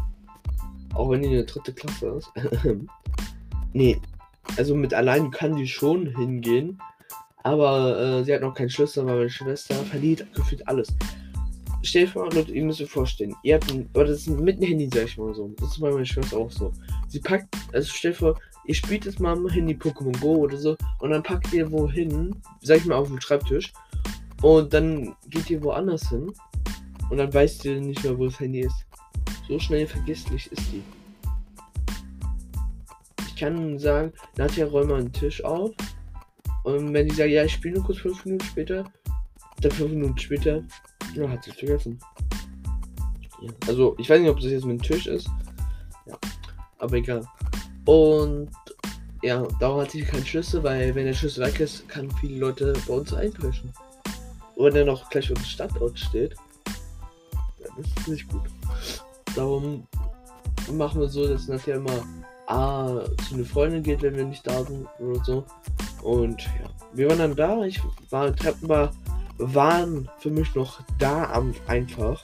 Auch 0.96 1.12
wenn 1.12 1.22
die 1.22 1.30
eine 1.30 1.46
dritte 1.46 1.74
Klasse 1.74 2.08
ist. 2.08 2.32
nee, 3.74 4.00
also 4.58 4.76
mit 4.76 4.94
allein 4.94 5.32
kann 5.32 5.56
die 5.56 5.68
schon 5.68 6.16
hingehen. 6.16 6.80
Aber 7.44 8.00
äh, 8.00 8.24
sie 8.24 8.34
hat 8.34 8.42
noch 8.42 8.54
keinen 8.54 8.70
Schlüssel, 8.70 9.06
weil 9.06 9.18
meine 9.18 9.30
Schwester 9.30 9.76
verliert 9.76 10.26
gefühlt 10.34 10.66
alles. 10.68 10.88
Stell 11.82 12.06
dir 12.06 12.12
vor, 12.12 12.34
ihr 12.34 12.64
müsst 12.64 12.82
euch 12.82 12.90
vorstellen, 12.90 13.36
ihr 13.44 13.56
habt 13.56 13.70
ein, 13.70 13.90
aber 13.94 14.06
das 14.06 14.20
ist 14.20 14.28
mit 14.30 14.56
einem 14.56 14.70
Handy, 14.70 14.90
sag 14.94 15.04
ich 15.04 15.18
mal 15.18 15.34
so. 15.34 15.54
Das 15.58 15.74
ist 15.74 15.82
bei 15.82 15.92
meiner 15.92 16.06
Schwester 16.06 16.38
auch 16.38 16.50
so. 16.50 16.72
Sie 17.10 17.20
packt, 17.20 17.54
also 17.74 17.92
stell 17.94 18.12
dir 18.12 18.18
vor, 18.18 18.40
ihr 18.66 18.74
spielt 18.74 19.04
jetzt 19.04 19.20
mal 19.20 19.34
am 19.34 19.50
Handy 19.50 19.74
Pokémon 19.74 20.18
Go 20.22 20.36
oder 20.38 20.58
so 20.58 20.78
und 21.00 21.10
dann 21.10 21.22
packt 21.22 21.52
ihr 21.52 21.70
wohin, 21.70 22.34
sag 22.62 22.78
ich 22.78 22.86
mal 22.86 22.96
auf 22.96 23.10
den 23.10 23.20
Schreibtisch 23.20 23.74
und 24.42 24.74
dann 24.74 25.14
geht 25.30 25.50
ihr 25.50 25.62
woanders 25.62 26.08
hin 26.08 26.32
und 27.10 27.18
dann 27.18 27.34
weißt 27.34 27.66
ihr 27.66 27.82
nicht 27.82 28.02
mehr, 28.06 28.18
wo 28.18 28.26
das 28.26 28.40
Handy 28.40 28.62
ist. 28.62 28.86
So 29.50 29.60
schnell 29.60 29.86
vergesslich 29.86 30.50
ist 30.54 30.62
die. 30.72 30.82
Ich 33.34 33.40
kann 33.40 33.80
sagen, 33.80 34.14
Nadja 34.38 34.68
räum 34.68 34.90
mal 34.90 35.00
einen 35.00 35.12
Tisch 35.12 35.44
auf 35.44 35.72
und 36.64 36.94
wenn 36.94 37.08
die 37.08 37.16
sagen, 37.16 37.32
ja, 37.32 37.44
ich 37.44 37.54
spiele 37.54 37.76
nur 37.76 37.84
kurz 37.84 37.98
fünf 37.98 38.24
Minuten 38.26 38.46
später, 38.46 38.86
dann 39.60 39.72
fünf 39.72 39.92
Minuten 39.92 40.18
später, 40.20 40.64
ja, 41.16 41.28
hat 41.28 41.44
sie 41.44 41.52
vergessen. 41.52 42.00
Ja. 43.42 43.50
Also, 43.68 43.96
ich 43.98 44.08
weiß 44.08 44.22
nicht, 44.22 44.30
ob 44.30 44.40
das 44.40 44.52
jetzt 44.52 44.66
mit 44.66 44.80
dem 44.80 44.84
Tisch 44.84 45.08
ist. 45.08 45.28
Ja, 46.06 46.16
aber 46.78 46.96
egal. 46.96 47.28
Und 47.86 48.52
ja, 49.24 49.42
darum 49.60 49.82
hat 49.82 49.92
sie 49.92 50.04
keinen 50.04 50.26
Schlüssel, 50.26 50.62
weil 50.62 50.94
wenn 50.94 51.06
der 51.06 51.14
Schlüssel 51.14 51.44
weg 51.44 51.60
ist, 51.60 51.90
kann 51.90 52.12
viele 52.22 52.38
Leute 52.38 52.74
bei 52.88 52.94
uns 52.94 53.14
einbrechen. 53.14 53.74
Und 54.56 54.66
wenn 54.66 54.76
er 54.76 54.86
noch 54.86 55.10
gleich 55.10 55.30
unter 55.30 55.44
Standort 55.44 55.98
steht, 55.98 56.36
dann 56.66 57.84
ist 57.84 58.00
es 58.00 58.08
nicht 58.08 58.30
gut. 58.30 58.44
Darum 59.36 59.88
machen 60.72 61.02
wir 61.02 61.10
so, 61.10 61.28
dass 61.28 61.48
nachher 61.48 61.78
immer 61.78 62.06
A 62.54 63.04
zu 63.28 63.34
einer 63.34 63.46
Freundin 63.46 63.82
geht, 63.82 64.04
wenn 64.04 64.16
wir 64.16 64.26
nicht 64.26 64.46
da 64.46 64.64
sind 64.64 64.88
oder 65.00 65.24
so. 65.24 65.46
Und 66.04 66.40
ja, 66.44 66.70
wir 66.94 67.10
waren 67.10 67.18
dann 67.18 67.36
da. 67.36 67.64
Ich 67.64 67.82
war 68.12 68.36
Treppen 68.36 68.70
war, 68.70 68.92
waren 69.40 70.08
für 70.20 70.30
mich 70.30 70.54
noch 70.54 70.82
da 71.00 71.32
am 71.32 71.56
einfach. 71.66 72.24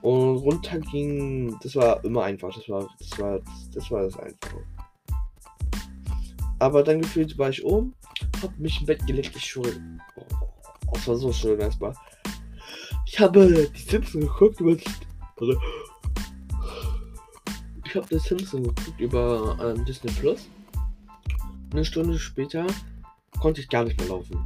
Und 0.00 0.36
runter 0.38 0.78
ging, 0.78 1.56
das 1.60 1.74
war 1.74 2.04
immer 2.04 2.22
einfach. 2.22 2.54
Das 2.54 2.68
war, 2.68 2.88
das 2.98 3.18
war, 3.18 3.40
das 3.74 3.90
war 3.90 4.02
das 4.02 4.16
Einfache. 4.16 4.62
Aber 6.60 6.84
dann 6.84 7.00
gefühlt 7.00 7.36
war 7.36 7.50
ich 7.50 7.64
oben, 7.64 7.94
hab 8.42 8.56
mich 8.60 8.80
im 8.80 8.86
Bett 8.86 9.04
gelegt. 9.06 9.32
Ich 9.34 9.44
schwöre, 9.44 9.72
oh, 10.16 10.24
Das 10.94 11.08
war 11.08 11.16
so 11.16 11.32
schön 11.32 11.58
erstmal. 11.58 11.94
Ich 13.06 13.18
habe 13.18 13.68
die 13.74 13.80
Simpsons 13.80 14.26
geguckt. 14.38 14.84
Also, 15.40 15.56
ich 17.92 17.96
habe 17.96 18.08
die 18.08 18.18
Simpsons 18.18 18.68
geguckt 18.68 19.00
über 19.00 19.58
ähm, 19.60 19.84
Disney 19.84 20.10
Plus. 20.12 20.48
Eine 21.72 21.84
Stunde 21.84 22.18
später 22.18 22.66
konnte 23.38 23.60
ich 23.60 23.68
gar 23.68 23.84
nicht 23.84 24.00
mehr 24.00 24.08
laufen. 24.08 24.42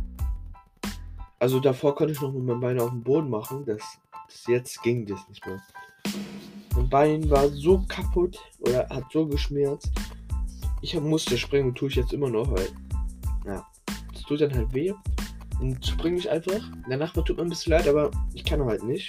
Also 1.39 1.61
davor 1.61 1.95
konnte 1.95 2.13
ich 2.13 2.21
noch 2.21 2.33
mit 2.33 2.43
meinem 2.43 2.61
Bein 2.61 2.81
auf 2.81 2.91
dem 2.91 3.05
Boden 3.05 3.31
machen. 3.31 3.65
Das, 3.65 3.81
das 4.27 4.47
jetzt 4.49 4.83
ging 4.83 5.07
das 5.07 5.21
nicht 5.29 5.47
mehr. 5.47 5.63
Mein 6.75 6.89
Bein 6.89 7.31
war 7.31 7.49
so 7.51 7.85
kaputt 7.87 8.37
oder 8.59 8.89
hat 8.89 9.05
so 9.13 9.25
geschmerzt. 9.27 9.93
Ich 10.83 10.99
musste 10.99 11.39
springen, 11.39 11.73
tue 11.73 11.89
ich 11.89 11.95
jetzt 11.95 12.13
immer 12.13 12.29
noch, 12.29 12.51
weil 12.51 12.67
ja, 13.45 13.65
das 14.13 14.23
tut 14.23 14.41
dann 14.41 14.55
halt 14.55 14.75
weh. 14.75 14.93
Und 15.61 15.87
springe 15.87 16.19
ich 16.19 16.29
einfach. 16.29 16.61
Der 16.91 16.97
Nachbar 16.97 17.25
tut 17.25 17.37
mir 17.37 17.45
ein 17.45 17.49
bisschen 17.49 17.71
leid, 17.71 17.87
aber 17.87 18.11
ich 18.35 18.45
kann 18.45 18.65
halt 18.65 18.83
nicht. 18.83 19.09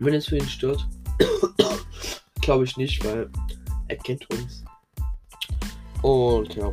Wenn 0.00 0.14
es 0.14 0.26
für 0.26 0.36
ihn 0.36 0.48
stört, 0.48 0.88
glaube 2.46 2.64
ich 2.64 2.76
nicht, 2.76 3.04
weil 3.04 3.28
er 3.88 3.96
kennt 3.96 4.24
uns. 4.30 4.64
Und 6.02 6.54
ja, 6.54 6.72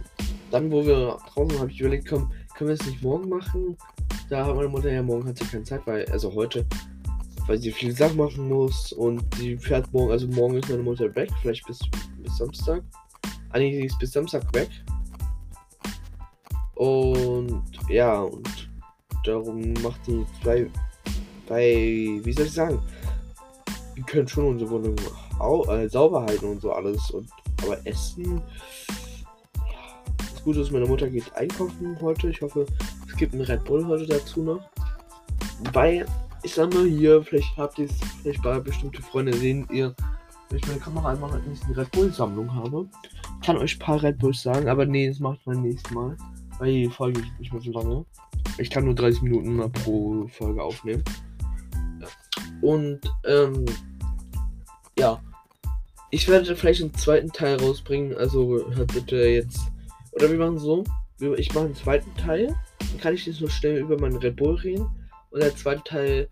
dann, 0.51 0.71
wo 0.71 0.85
wir 0.85 1.17
draußen 1.33 1.59
habe 1.59 1.71
ich 1.71 1.79
überlegt, 1.79 2.07
komm, 2.07 2.31
können 2.55 2.69
wir 2.69 2.75
es 2.75 2.85
nicht 2.85 3.01
morgen 3.01 3.27
machen? 3.27 3.75
Da 4.29 4.45
hat 4.45 4.55
meine 4.55 4.69
Mutter 4.69 4.91
ja 4.91 5.01
morgen 5.01 5.27
hat 5.27 5.39
sie 5.39 5.45
keine 5.45 5.63
Zeit, 5.63 5.81
weil, 5.85 6.05
also 6.11 6.31
heute, 6.35 6.63
weil 7.47 7.57
sie 7.57 7.71
viele 7.71 7.93
Sachen 7.93 8.17
machen 8.17 8.47
muss 8.47 8.93
und 8.93 9.23
sie 9.35 9.57
fährt 9.57 9.91
morgen, 9.91 10.11
also 10.11 10.27
morgen 10.27 10.57
ist 10.57 10.69
meine 10.69 10.83
Mutter 10.83 11.13
weg, 11.15 11.31
vielleicht 11.41 11.65
bis, 11.65 11.79
bis 12.19 12.37
Samstag. 12.37 12.83
Ah, 13.49 13.57
nee, 13.57 13.75
sie 13.75 13.85
ist 13.87 13.97
bis 13.97 14.11
Samstag 14.11 14.43
weg. 14.53 14.69
Und 16.75 17.63
ja, 17.89 18.21
und 18.21 18.69
darum 19.25 19.73
macht 19.81 20.05
die 20.05 20.23
zwei 20.43 20.69
bei, 21.47 22.21
wie 22.23 22.33
soll 22.33 22.45
ich 22.45 22.53
sagen, 22.53 22.79
wir 23.95 24.03
können 24.03 24.27
schon 24.27 24.45
unsere 24.45 24.69
Wohnung 24.69 24.95
au, 25.43 25.65
äh, 25.65 25.87
sauber 25.89 26.23
halten 26.23 26.45
und 26.45 26.61
so 26.61 26.71
alles. 26.71 27.11
Und 27.11 27.29
aber 27.63 27.85
Essen. 27.85 28.41
Ja, 29.55 30.03
das 30.17 30.43
Gute 30.43 30.61
ist, 30.61 30.71
meine 30.71 30.85
Mutter 30.85 31.09
geht 31.09 31.33
einkaufen 31.35 31.97
heute. 32.01 32.29
Ich 32.29 32.41
hoffe, 32.41 32.65
es 33.07 33.15
gibt 33.17 33.33
einen 33.33 33.43
Red 33.43 33.63
Bull 33.65 33.85
heute 33.85 34.05
dazu 34.05 34.41
noch. 34.43 34.61
Weil, 35.71 36.05
ich 36.43 36.53
sag 36.53 36.73
mal 36.73 36.85
hier, 36.85 37.21
vielleicht 37.23 37.55
habt 37.57 37.79
ihr 37.79 37.85
es, 37.85 37.93
vielleicht 38.21 38.41
bei 38.41 38.59
bestimmte 38.59 39.01
Freunde 39.01 39.33
sehen 39.33 39.67
ihr, 39.71 39.95
wenn 40.49 40.59
ich 40.59 40.67
meine 40.67 40.79
Kamera 40.79 41.11
einmal 41.11 41.31
halt 41.31 41.47
nicht 41.47 41.63
Red 41.75 41.91
Bull-Sammlung 41.91 42.53
habe. 42.53 42.87
Ich 43.39 43.45
kann 43.45 43.57
euch 43.57 43.75
ein 43.75 43.79
paar 43.79 44.01
Red 44.01 44.19
Bulls 44.19 44.41
sagen, 44.41 44.67
aber 44.67 44.85
nee, 44.85 45.07
das 45.07 45.19
mache 45.19 45.35
ich 45.35 45.45
beim 45.45 45.61
nächsten 45.61 45.93
Mal. 45.93 46.17
Weil 46.59 46.71
die 46.71 46.89
Folge 46.89 47.21
ist 47.21 47.39
nicht 47.39 47.53
mehr 47.53 47.61
so 47.61 47.71
lange. 47.71 48.05
Ich 48.57 48.69
kann 48.69 48.85
nur 48.85 48.95
30 48.95 49.21
Minuten 49.23 49.71
pro 49.71 50.27
Folge 50.27 50.61
aufnehmen. 50.61 51.03
Und, 52.61 52.99
ähm, 53.25 53.65
ja. 54.97 55.19
Ich 56.13 56.27
werde 56.27 56.55
vielleicht 56.55 56.83
einen 56.83 56.93
zweiten 56.93 57.31
Teil 57.31 57.55
rausbringen. 57.55 58.15
Also 58.15 58.63
hört 58.75 58.93
bitte 58.93 59.15
jetzt. 59.15 59.61
Oder 60.11 60.29
wir 60.29 60.37
machen 60.37 60.59
so. 60.59 60.83
Ich 61.37 61.51
mache 61.55 61.65
einen 61.65 61.75
zweiten 61.75 62.15
Teil. 62.17 62.55
Dann 62.77 62.99
kann 63.01 63.15
ich 63.15 63.25
jetzt 63.25 63.41
nur 63.41 63.49
schnell 63.49 63.79
über 63.79 63.99
meinen 63.99 64.17
Red 64.17 64.35
Bull 64.35 64.53
reden. 64.53 64.87
Und 65.31 65.41
der 65.41 65.55
zweite 65.55 65.83
Teil 65.83 66.29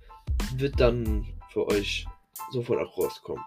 wird 0.57 0.79
dann 0.79 1.25
für 1.49 1.65
euch 1.65 2.05
sofort 2.51 2.79
auch 2.79 2.95
rauskommen. 2.95 3.43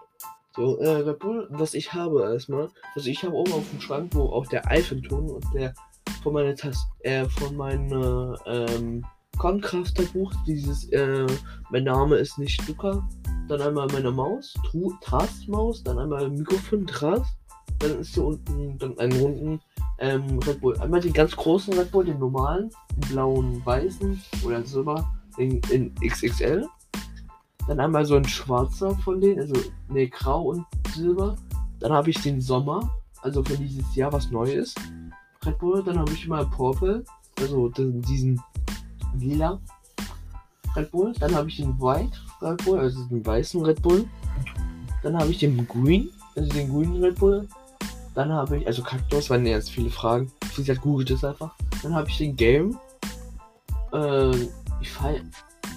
So, 0.57 0.77
äh, 0.79 0.89
Red 0.89 1.19
Bull, 1.19 1.47
was 1.51 1.73
ich 1.73 1.93
habe 1.93 2.23
erstmal. 2.23 2.69
Also 2.95 3.09
ich 3.09 3.23
habe 3.23 3.33
oben 3.33 3.53
auf 3.53 3.69
dem 3.69 3.79
Schrank, 3.79 4.13
wo 4.13 4.23
auch 4.23 4.47
der 4.47 4.69
Eiffelton 4.69 5.29
und 5.29 5.45
der 5.53 5.73
von 6.21 6.33
meiner 6.33 6.55
Taste, 6.55 6.85
äh, 7.03 7.23
von 7.29 7.55
meinem 7.55 8.35
ähm, 8.45 9.05
Concrafter-Buch, 9.37 10.33
dieses, 10.45 10.89
äh, 10.91 11.25
mein 11.71 11.83
Name 11.83 12.15
ist 12.17 12.37
nicht 12.37 12.67
Luca. 12.67 13.07
Dann 13.47 13.61
einmal 13.61 13.87
meine 13.91 14.11
Maus, 14.11 14.55
Trast-Maus, 15.01 15.83
dann 15.83 15.99
einmal 15.99 16.29
Mikrofon, 16.29 16.87
Trast. 16.87 17.35
Dann 17.79 17.99
ist 17.99 18.13
hier 18.13 18.25
unten 18.25 18.77
dann 18.77 18.97
einen 18.97 19.19
runden 19.19 19.59
ähm, 19.99 20.39
Red 20.39 20.61
Bull. 20.61 20.77
Einmal 20.79 21.01
den 21.01 21.13
ganz 21.13 21.35
großen 21.35 21.73
Red 21.73 21.91
Bull, 21.91 22.05
den 22.05 22.19
normalen, 22.19 22.69
den 22.95 23.09
blauen, 23.09 23.65
weißen 23.65 24.21
oder 24.43 24.63
Silber, 24.63 25.07
in, 25.37 25.59
in 25.69 25.93
XXL. 25.95 26.67
Dann 27.67 27.79
einmal 27.79 28.05
so 28.05 28.15
ein 28.15 28.25
schwarzer 28.25 28.95
von 28.97 29.19
denen, 29.19 29.39
also 29.39 29.55
ne, 29.89 30.07
grau 30.07 30.49
und 30.49 30.65
silber. 30.93 31.35
Dann 31.79 31.91
habe 31.91 32.09
ich 32.09 32.21
den 32.21 32.39
Sommer, 32.41 32.89
also 33.21 33.43
für 33.43 33.57
dieses 33.57 33.95
Jahr 33.95 34.13
was 34.13 34.31
Neues. 34.31 34.73
Red 35.45 35.57
Bull. 35.59 35.83
Dann 35.83 35.99
habe 35.99 36.11
ich 36.11 36.27
mal 36.27 36.45
Purple, 36.45 37.03
also 37.39 37.69
diesen 37.69 38.41
lila 39.19 39.59
Red 40.75 40.91
Bull. 40.91 41.13
Dann 41.19 41.33
habe 41.35 41.49
ich 41.49 41.57
den 41.57 41.79
White 41.79 42.17
Red 42.41 42.63
Bull, 42.65 42.79
also 42.79 43.03
den 43.05 43.25
weißen 43.25 43.63
Red 43.63 43.81
Bull. 43.81 44.07
Dann 45.03 45.17
habe 45.17 45.31
ich 45.31 45.39
den 45.39 45.67
Green, 45.67 46.09
also 46.35 46.49
den 46.49 46.69
grünen 46.69 47.03
Red 47.03 47.19
Bull. 47.19 47.47
Dann 48.13 48.31
habe 48.31 48.57
ich, 48.57 48.67
also 48.67 48.81
Kaktus, 48.81 49.29
waren 49.29 49.45
jetzt 49.45 49.69
viele 49.69 49.89
Fragen. 49.89 50.31
Wie 50.55 50.63
gesagt, 50.63 50.81
googelt 50.81 51.11
es 51.11 51.23
einfach. 51.23 51.53
Dann 51.83 51.93
habe 51.93 52.07
ich 52.09 52.17
den 52.17 52.35
Game. 52.35 52.77
Äh, 53.93 54.31
ich 54.81 54.91
feier. 54.91 55.21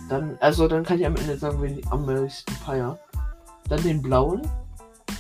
Dann, 0.09 0.39
also 0.41 0.69
dann 0.69 0.85
kann 0.85 0.99
ich 0.99 1.07
am 1.07 1.17
Ende 1.17 1.37
sagen, 1.37 1.61
wen 1.61 1.79
ich 1.79 1.87
am 1.89 2.07
meisten 2.07 2.53
feier. 2.53 2.99
Dann 3.69 3.83
den 3.83 4.01
blauen. 4.01 4.43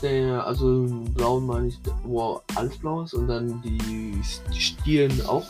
Der, 0.00 0.46
also 0.46 0.86
blauen 1.14 1.44
meine 1.44 1.66
ich, 1.66 1.78
wo 2.04 2.40
alles 2.54 2.78
blau 2.78 3.02
ist 3.02 3.14
und 3.14 3.26
dann 3.26 3.60
die 3.62 4.22
Stielen 4.52 5.20
auch 5.26 5.44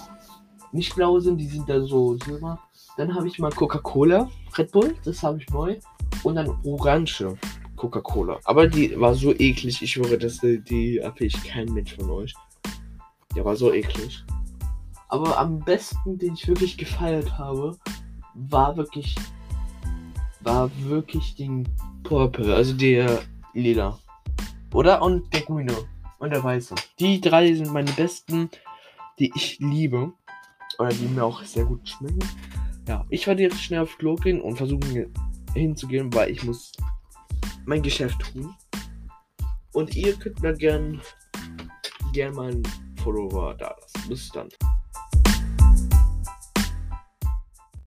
nicht 0.73 0.95
blau 0.95 1.19
sind, 1.21 1.39
die 1.39 1.47
sind 1.47 1.69
da 1.69 1.81
so 1.81 2.17
silber. 2.25 2.59
Dann 2.97 3.15
habe 3.15 3.29
ich 3.29 3.39
mal 3.39 3.51
Coca-Cola, 3.51 4.29
Red 4.57 4.73
Bull, 4.73 4.95
das 5.05 5.23
habe 5.23 5.39
ich 5.39 5.49
neu. 5.51 5.77
Und 6.23 6.35
dann 6.35 6.57
Orange 6.65 7.37
Coca-Cola. 7.77 8.39
Aber 8.45 8.67
die 8.67 8.99
war 8.99 9.15
so 9.15 9.33
eklig, 9.33 9.83
ich 9.83 9.97
höre, 9.97 10.17
dass 10.17 10.39
die, 10.39 10.61
die 10.61 11.01
ich 11.19 11.45
kein 11.45 11.73
Mensch 11.73 11.95
von 11.95 12.11
euch. 12.11 12.35
Der 13.37 13.45
war 13.45 13.57
so 13.57 13.73
eklig. 13.73 14.25
Aber 15.09 15.39
am 15.39 15.61
besten, 15.61 16.19
den 16.19 16.35
ich 16.35 16.47
wirklich 16.49 16.77
gefeiert 16.77 17.39
habe, 17.39 17.77
war 18.35 18.77
wirklich, 18.77 19.15
war 20.41 20.71
wirklich 20.85 21.35
den 21.37 21.69
Purple, 22.03 22.55
also 22.55 22.75
der 22.75 23.23
lila. 23.55 23.99
Oder? 24.75 25.01
Und 25.03 25.33
der 25.33 25.43
grüne. 25.43 25.75
Und 26.19 26.31
der 26.31 26.43
weiße. 26.43 26.75
Die 26.99 27.21
drei 27.21 27.55
sind 27.55 27.73
meine 27.73 27.93
besten, 27.93 28.51
die 29.19 29.33
ich 29.35 29.59
liebe. 29.61 30.13
Oder 30.79 30.91
die 30.91 31.09
mir 31.09 31.25
auch 31.25 31.43
sehr 31.43 31.65
gut 31.65 31.89
schmecken. 31.89 32.21
Ja, 32.87 33.05
ich 33.11 33.27
werde 33.27 33.43
jetzt 33.43 33.61
schnell 33.61 33.81
auf 33.81 33.99
Klo 33.99 34.15
gehen 34.15 34.41
und 34.41 34.57
versuchen 34.57 35.13
hinzugehen, 35.55 36.13
weil 36.15 36.31
ich 36.31 36.43
muss 36.45 36.73
mein 37.67 37.83
Geschäft 37.83 38.19
tun. 38.33 38.55
Und 39.73 39.95
ihr 39.95 40.15
könnt 40.15 40.41
mir 40.41 40.55
gern, 40.55 41.01
gern 42.13 42.35
mal 42.35 42.51
ein 42.51 42.63
Follower 43.03 43.55
da 43.55 43.77
lassen. 43.81 44.09
Bis 44.09 44.31
dann. 44.31 44.49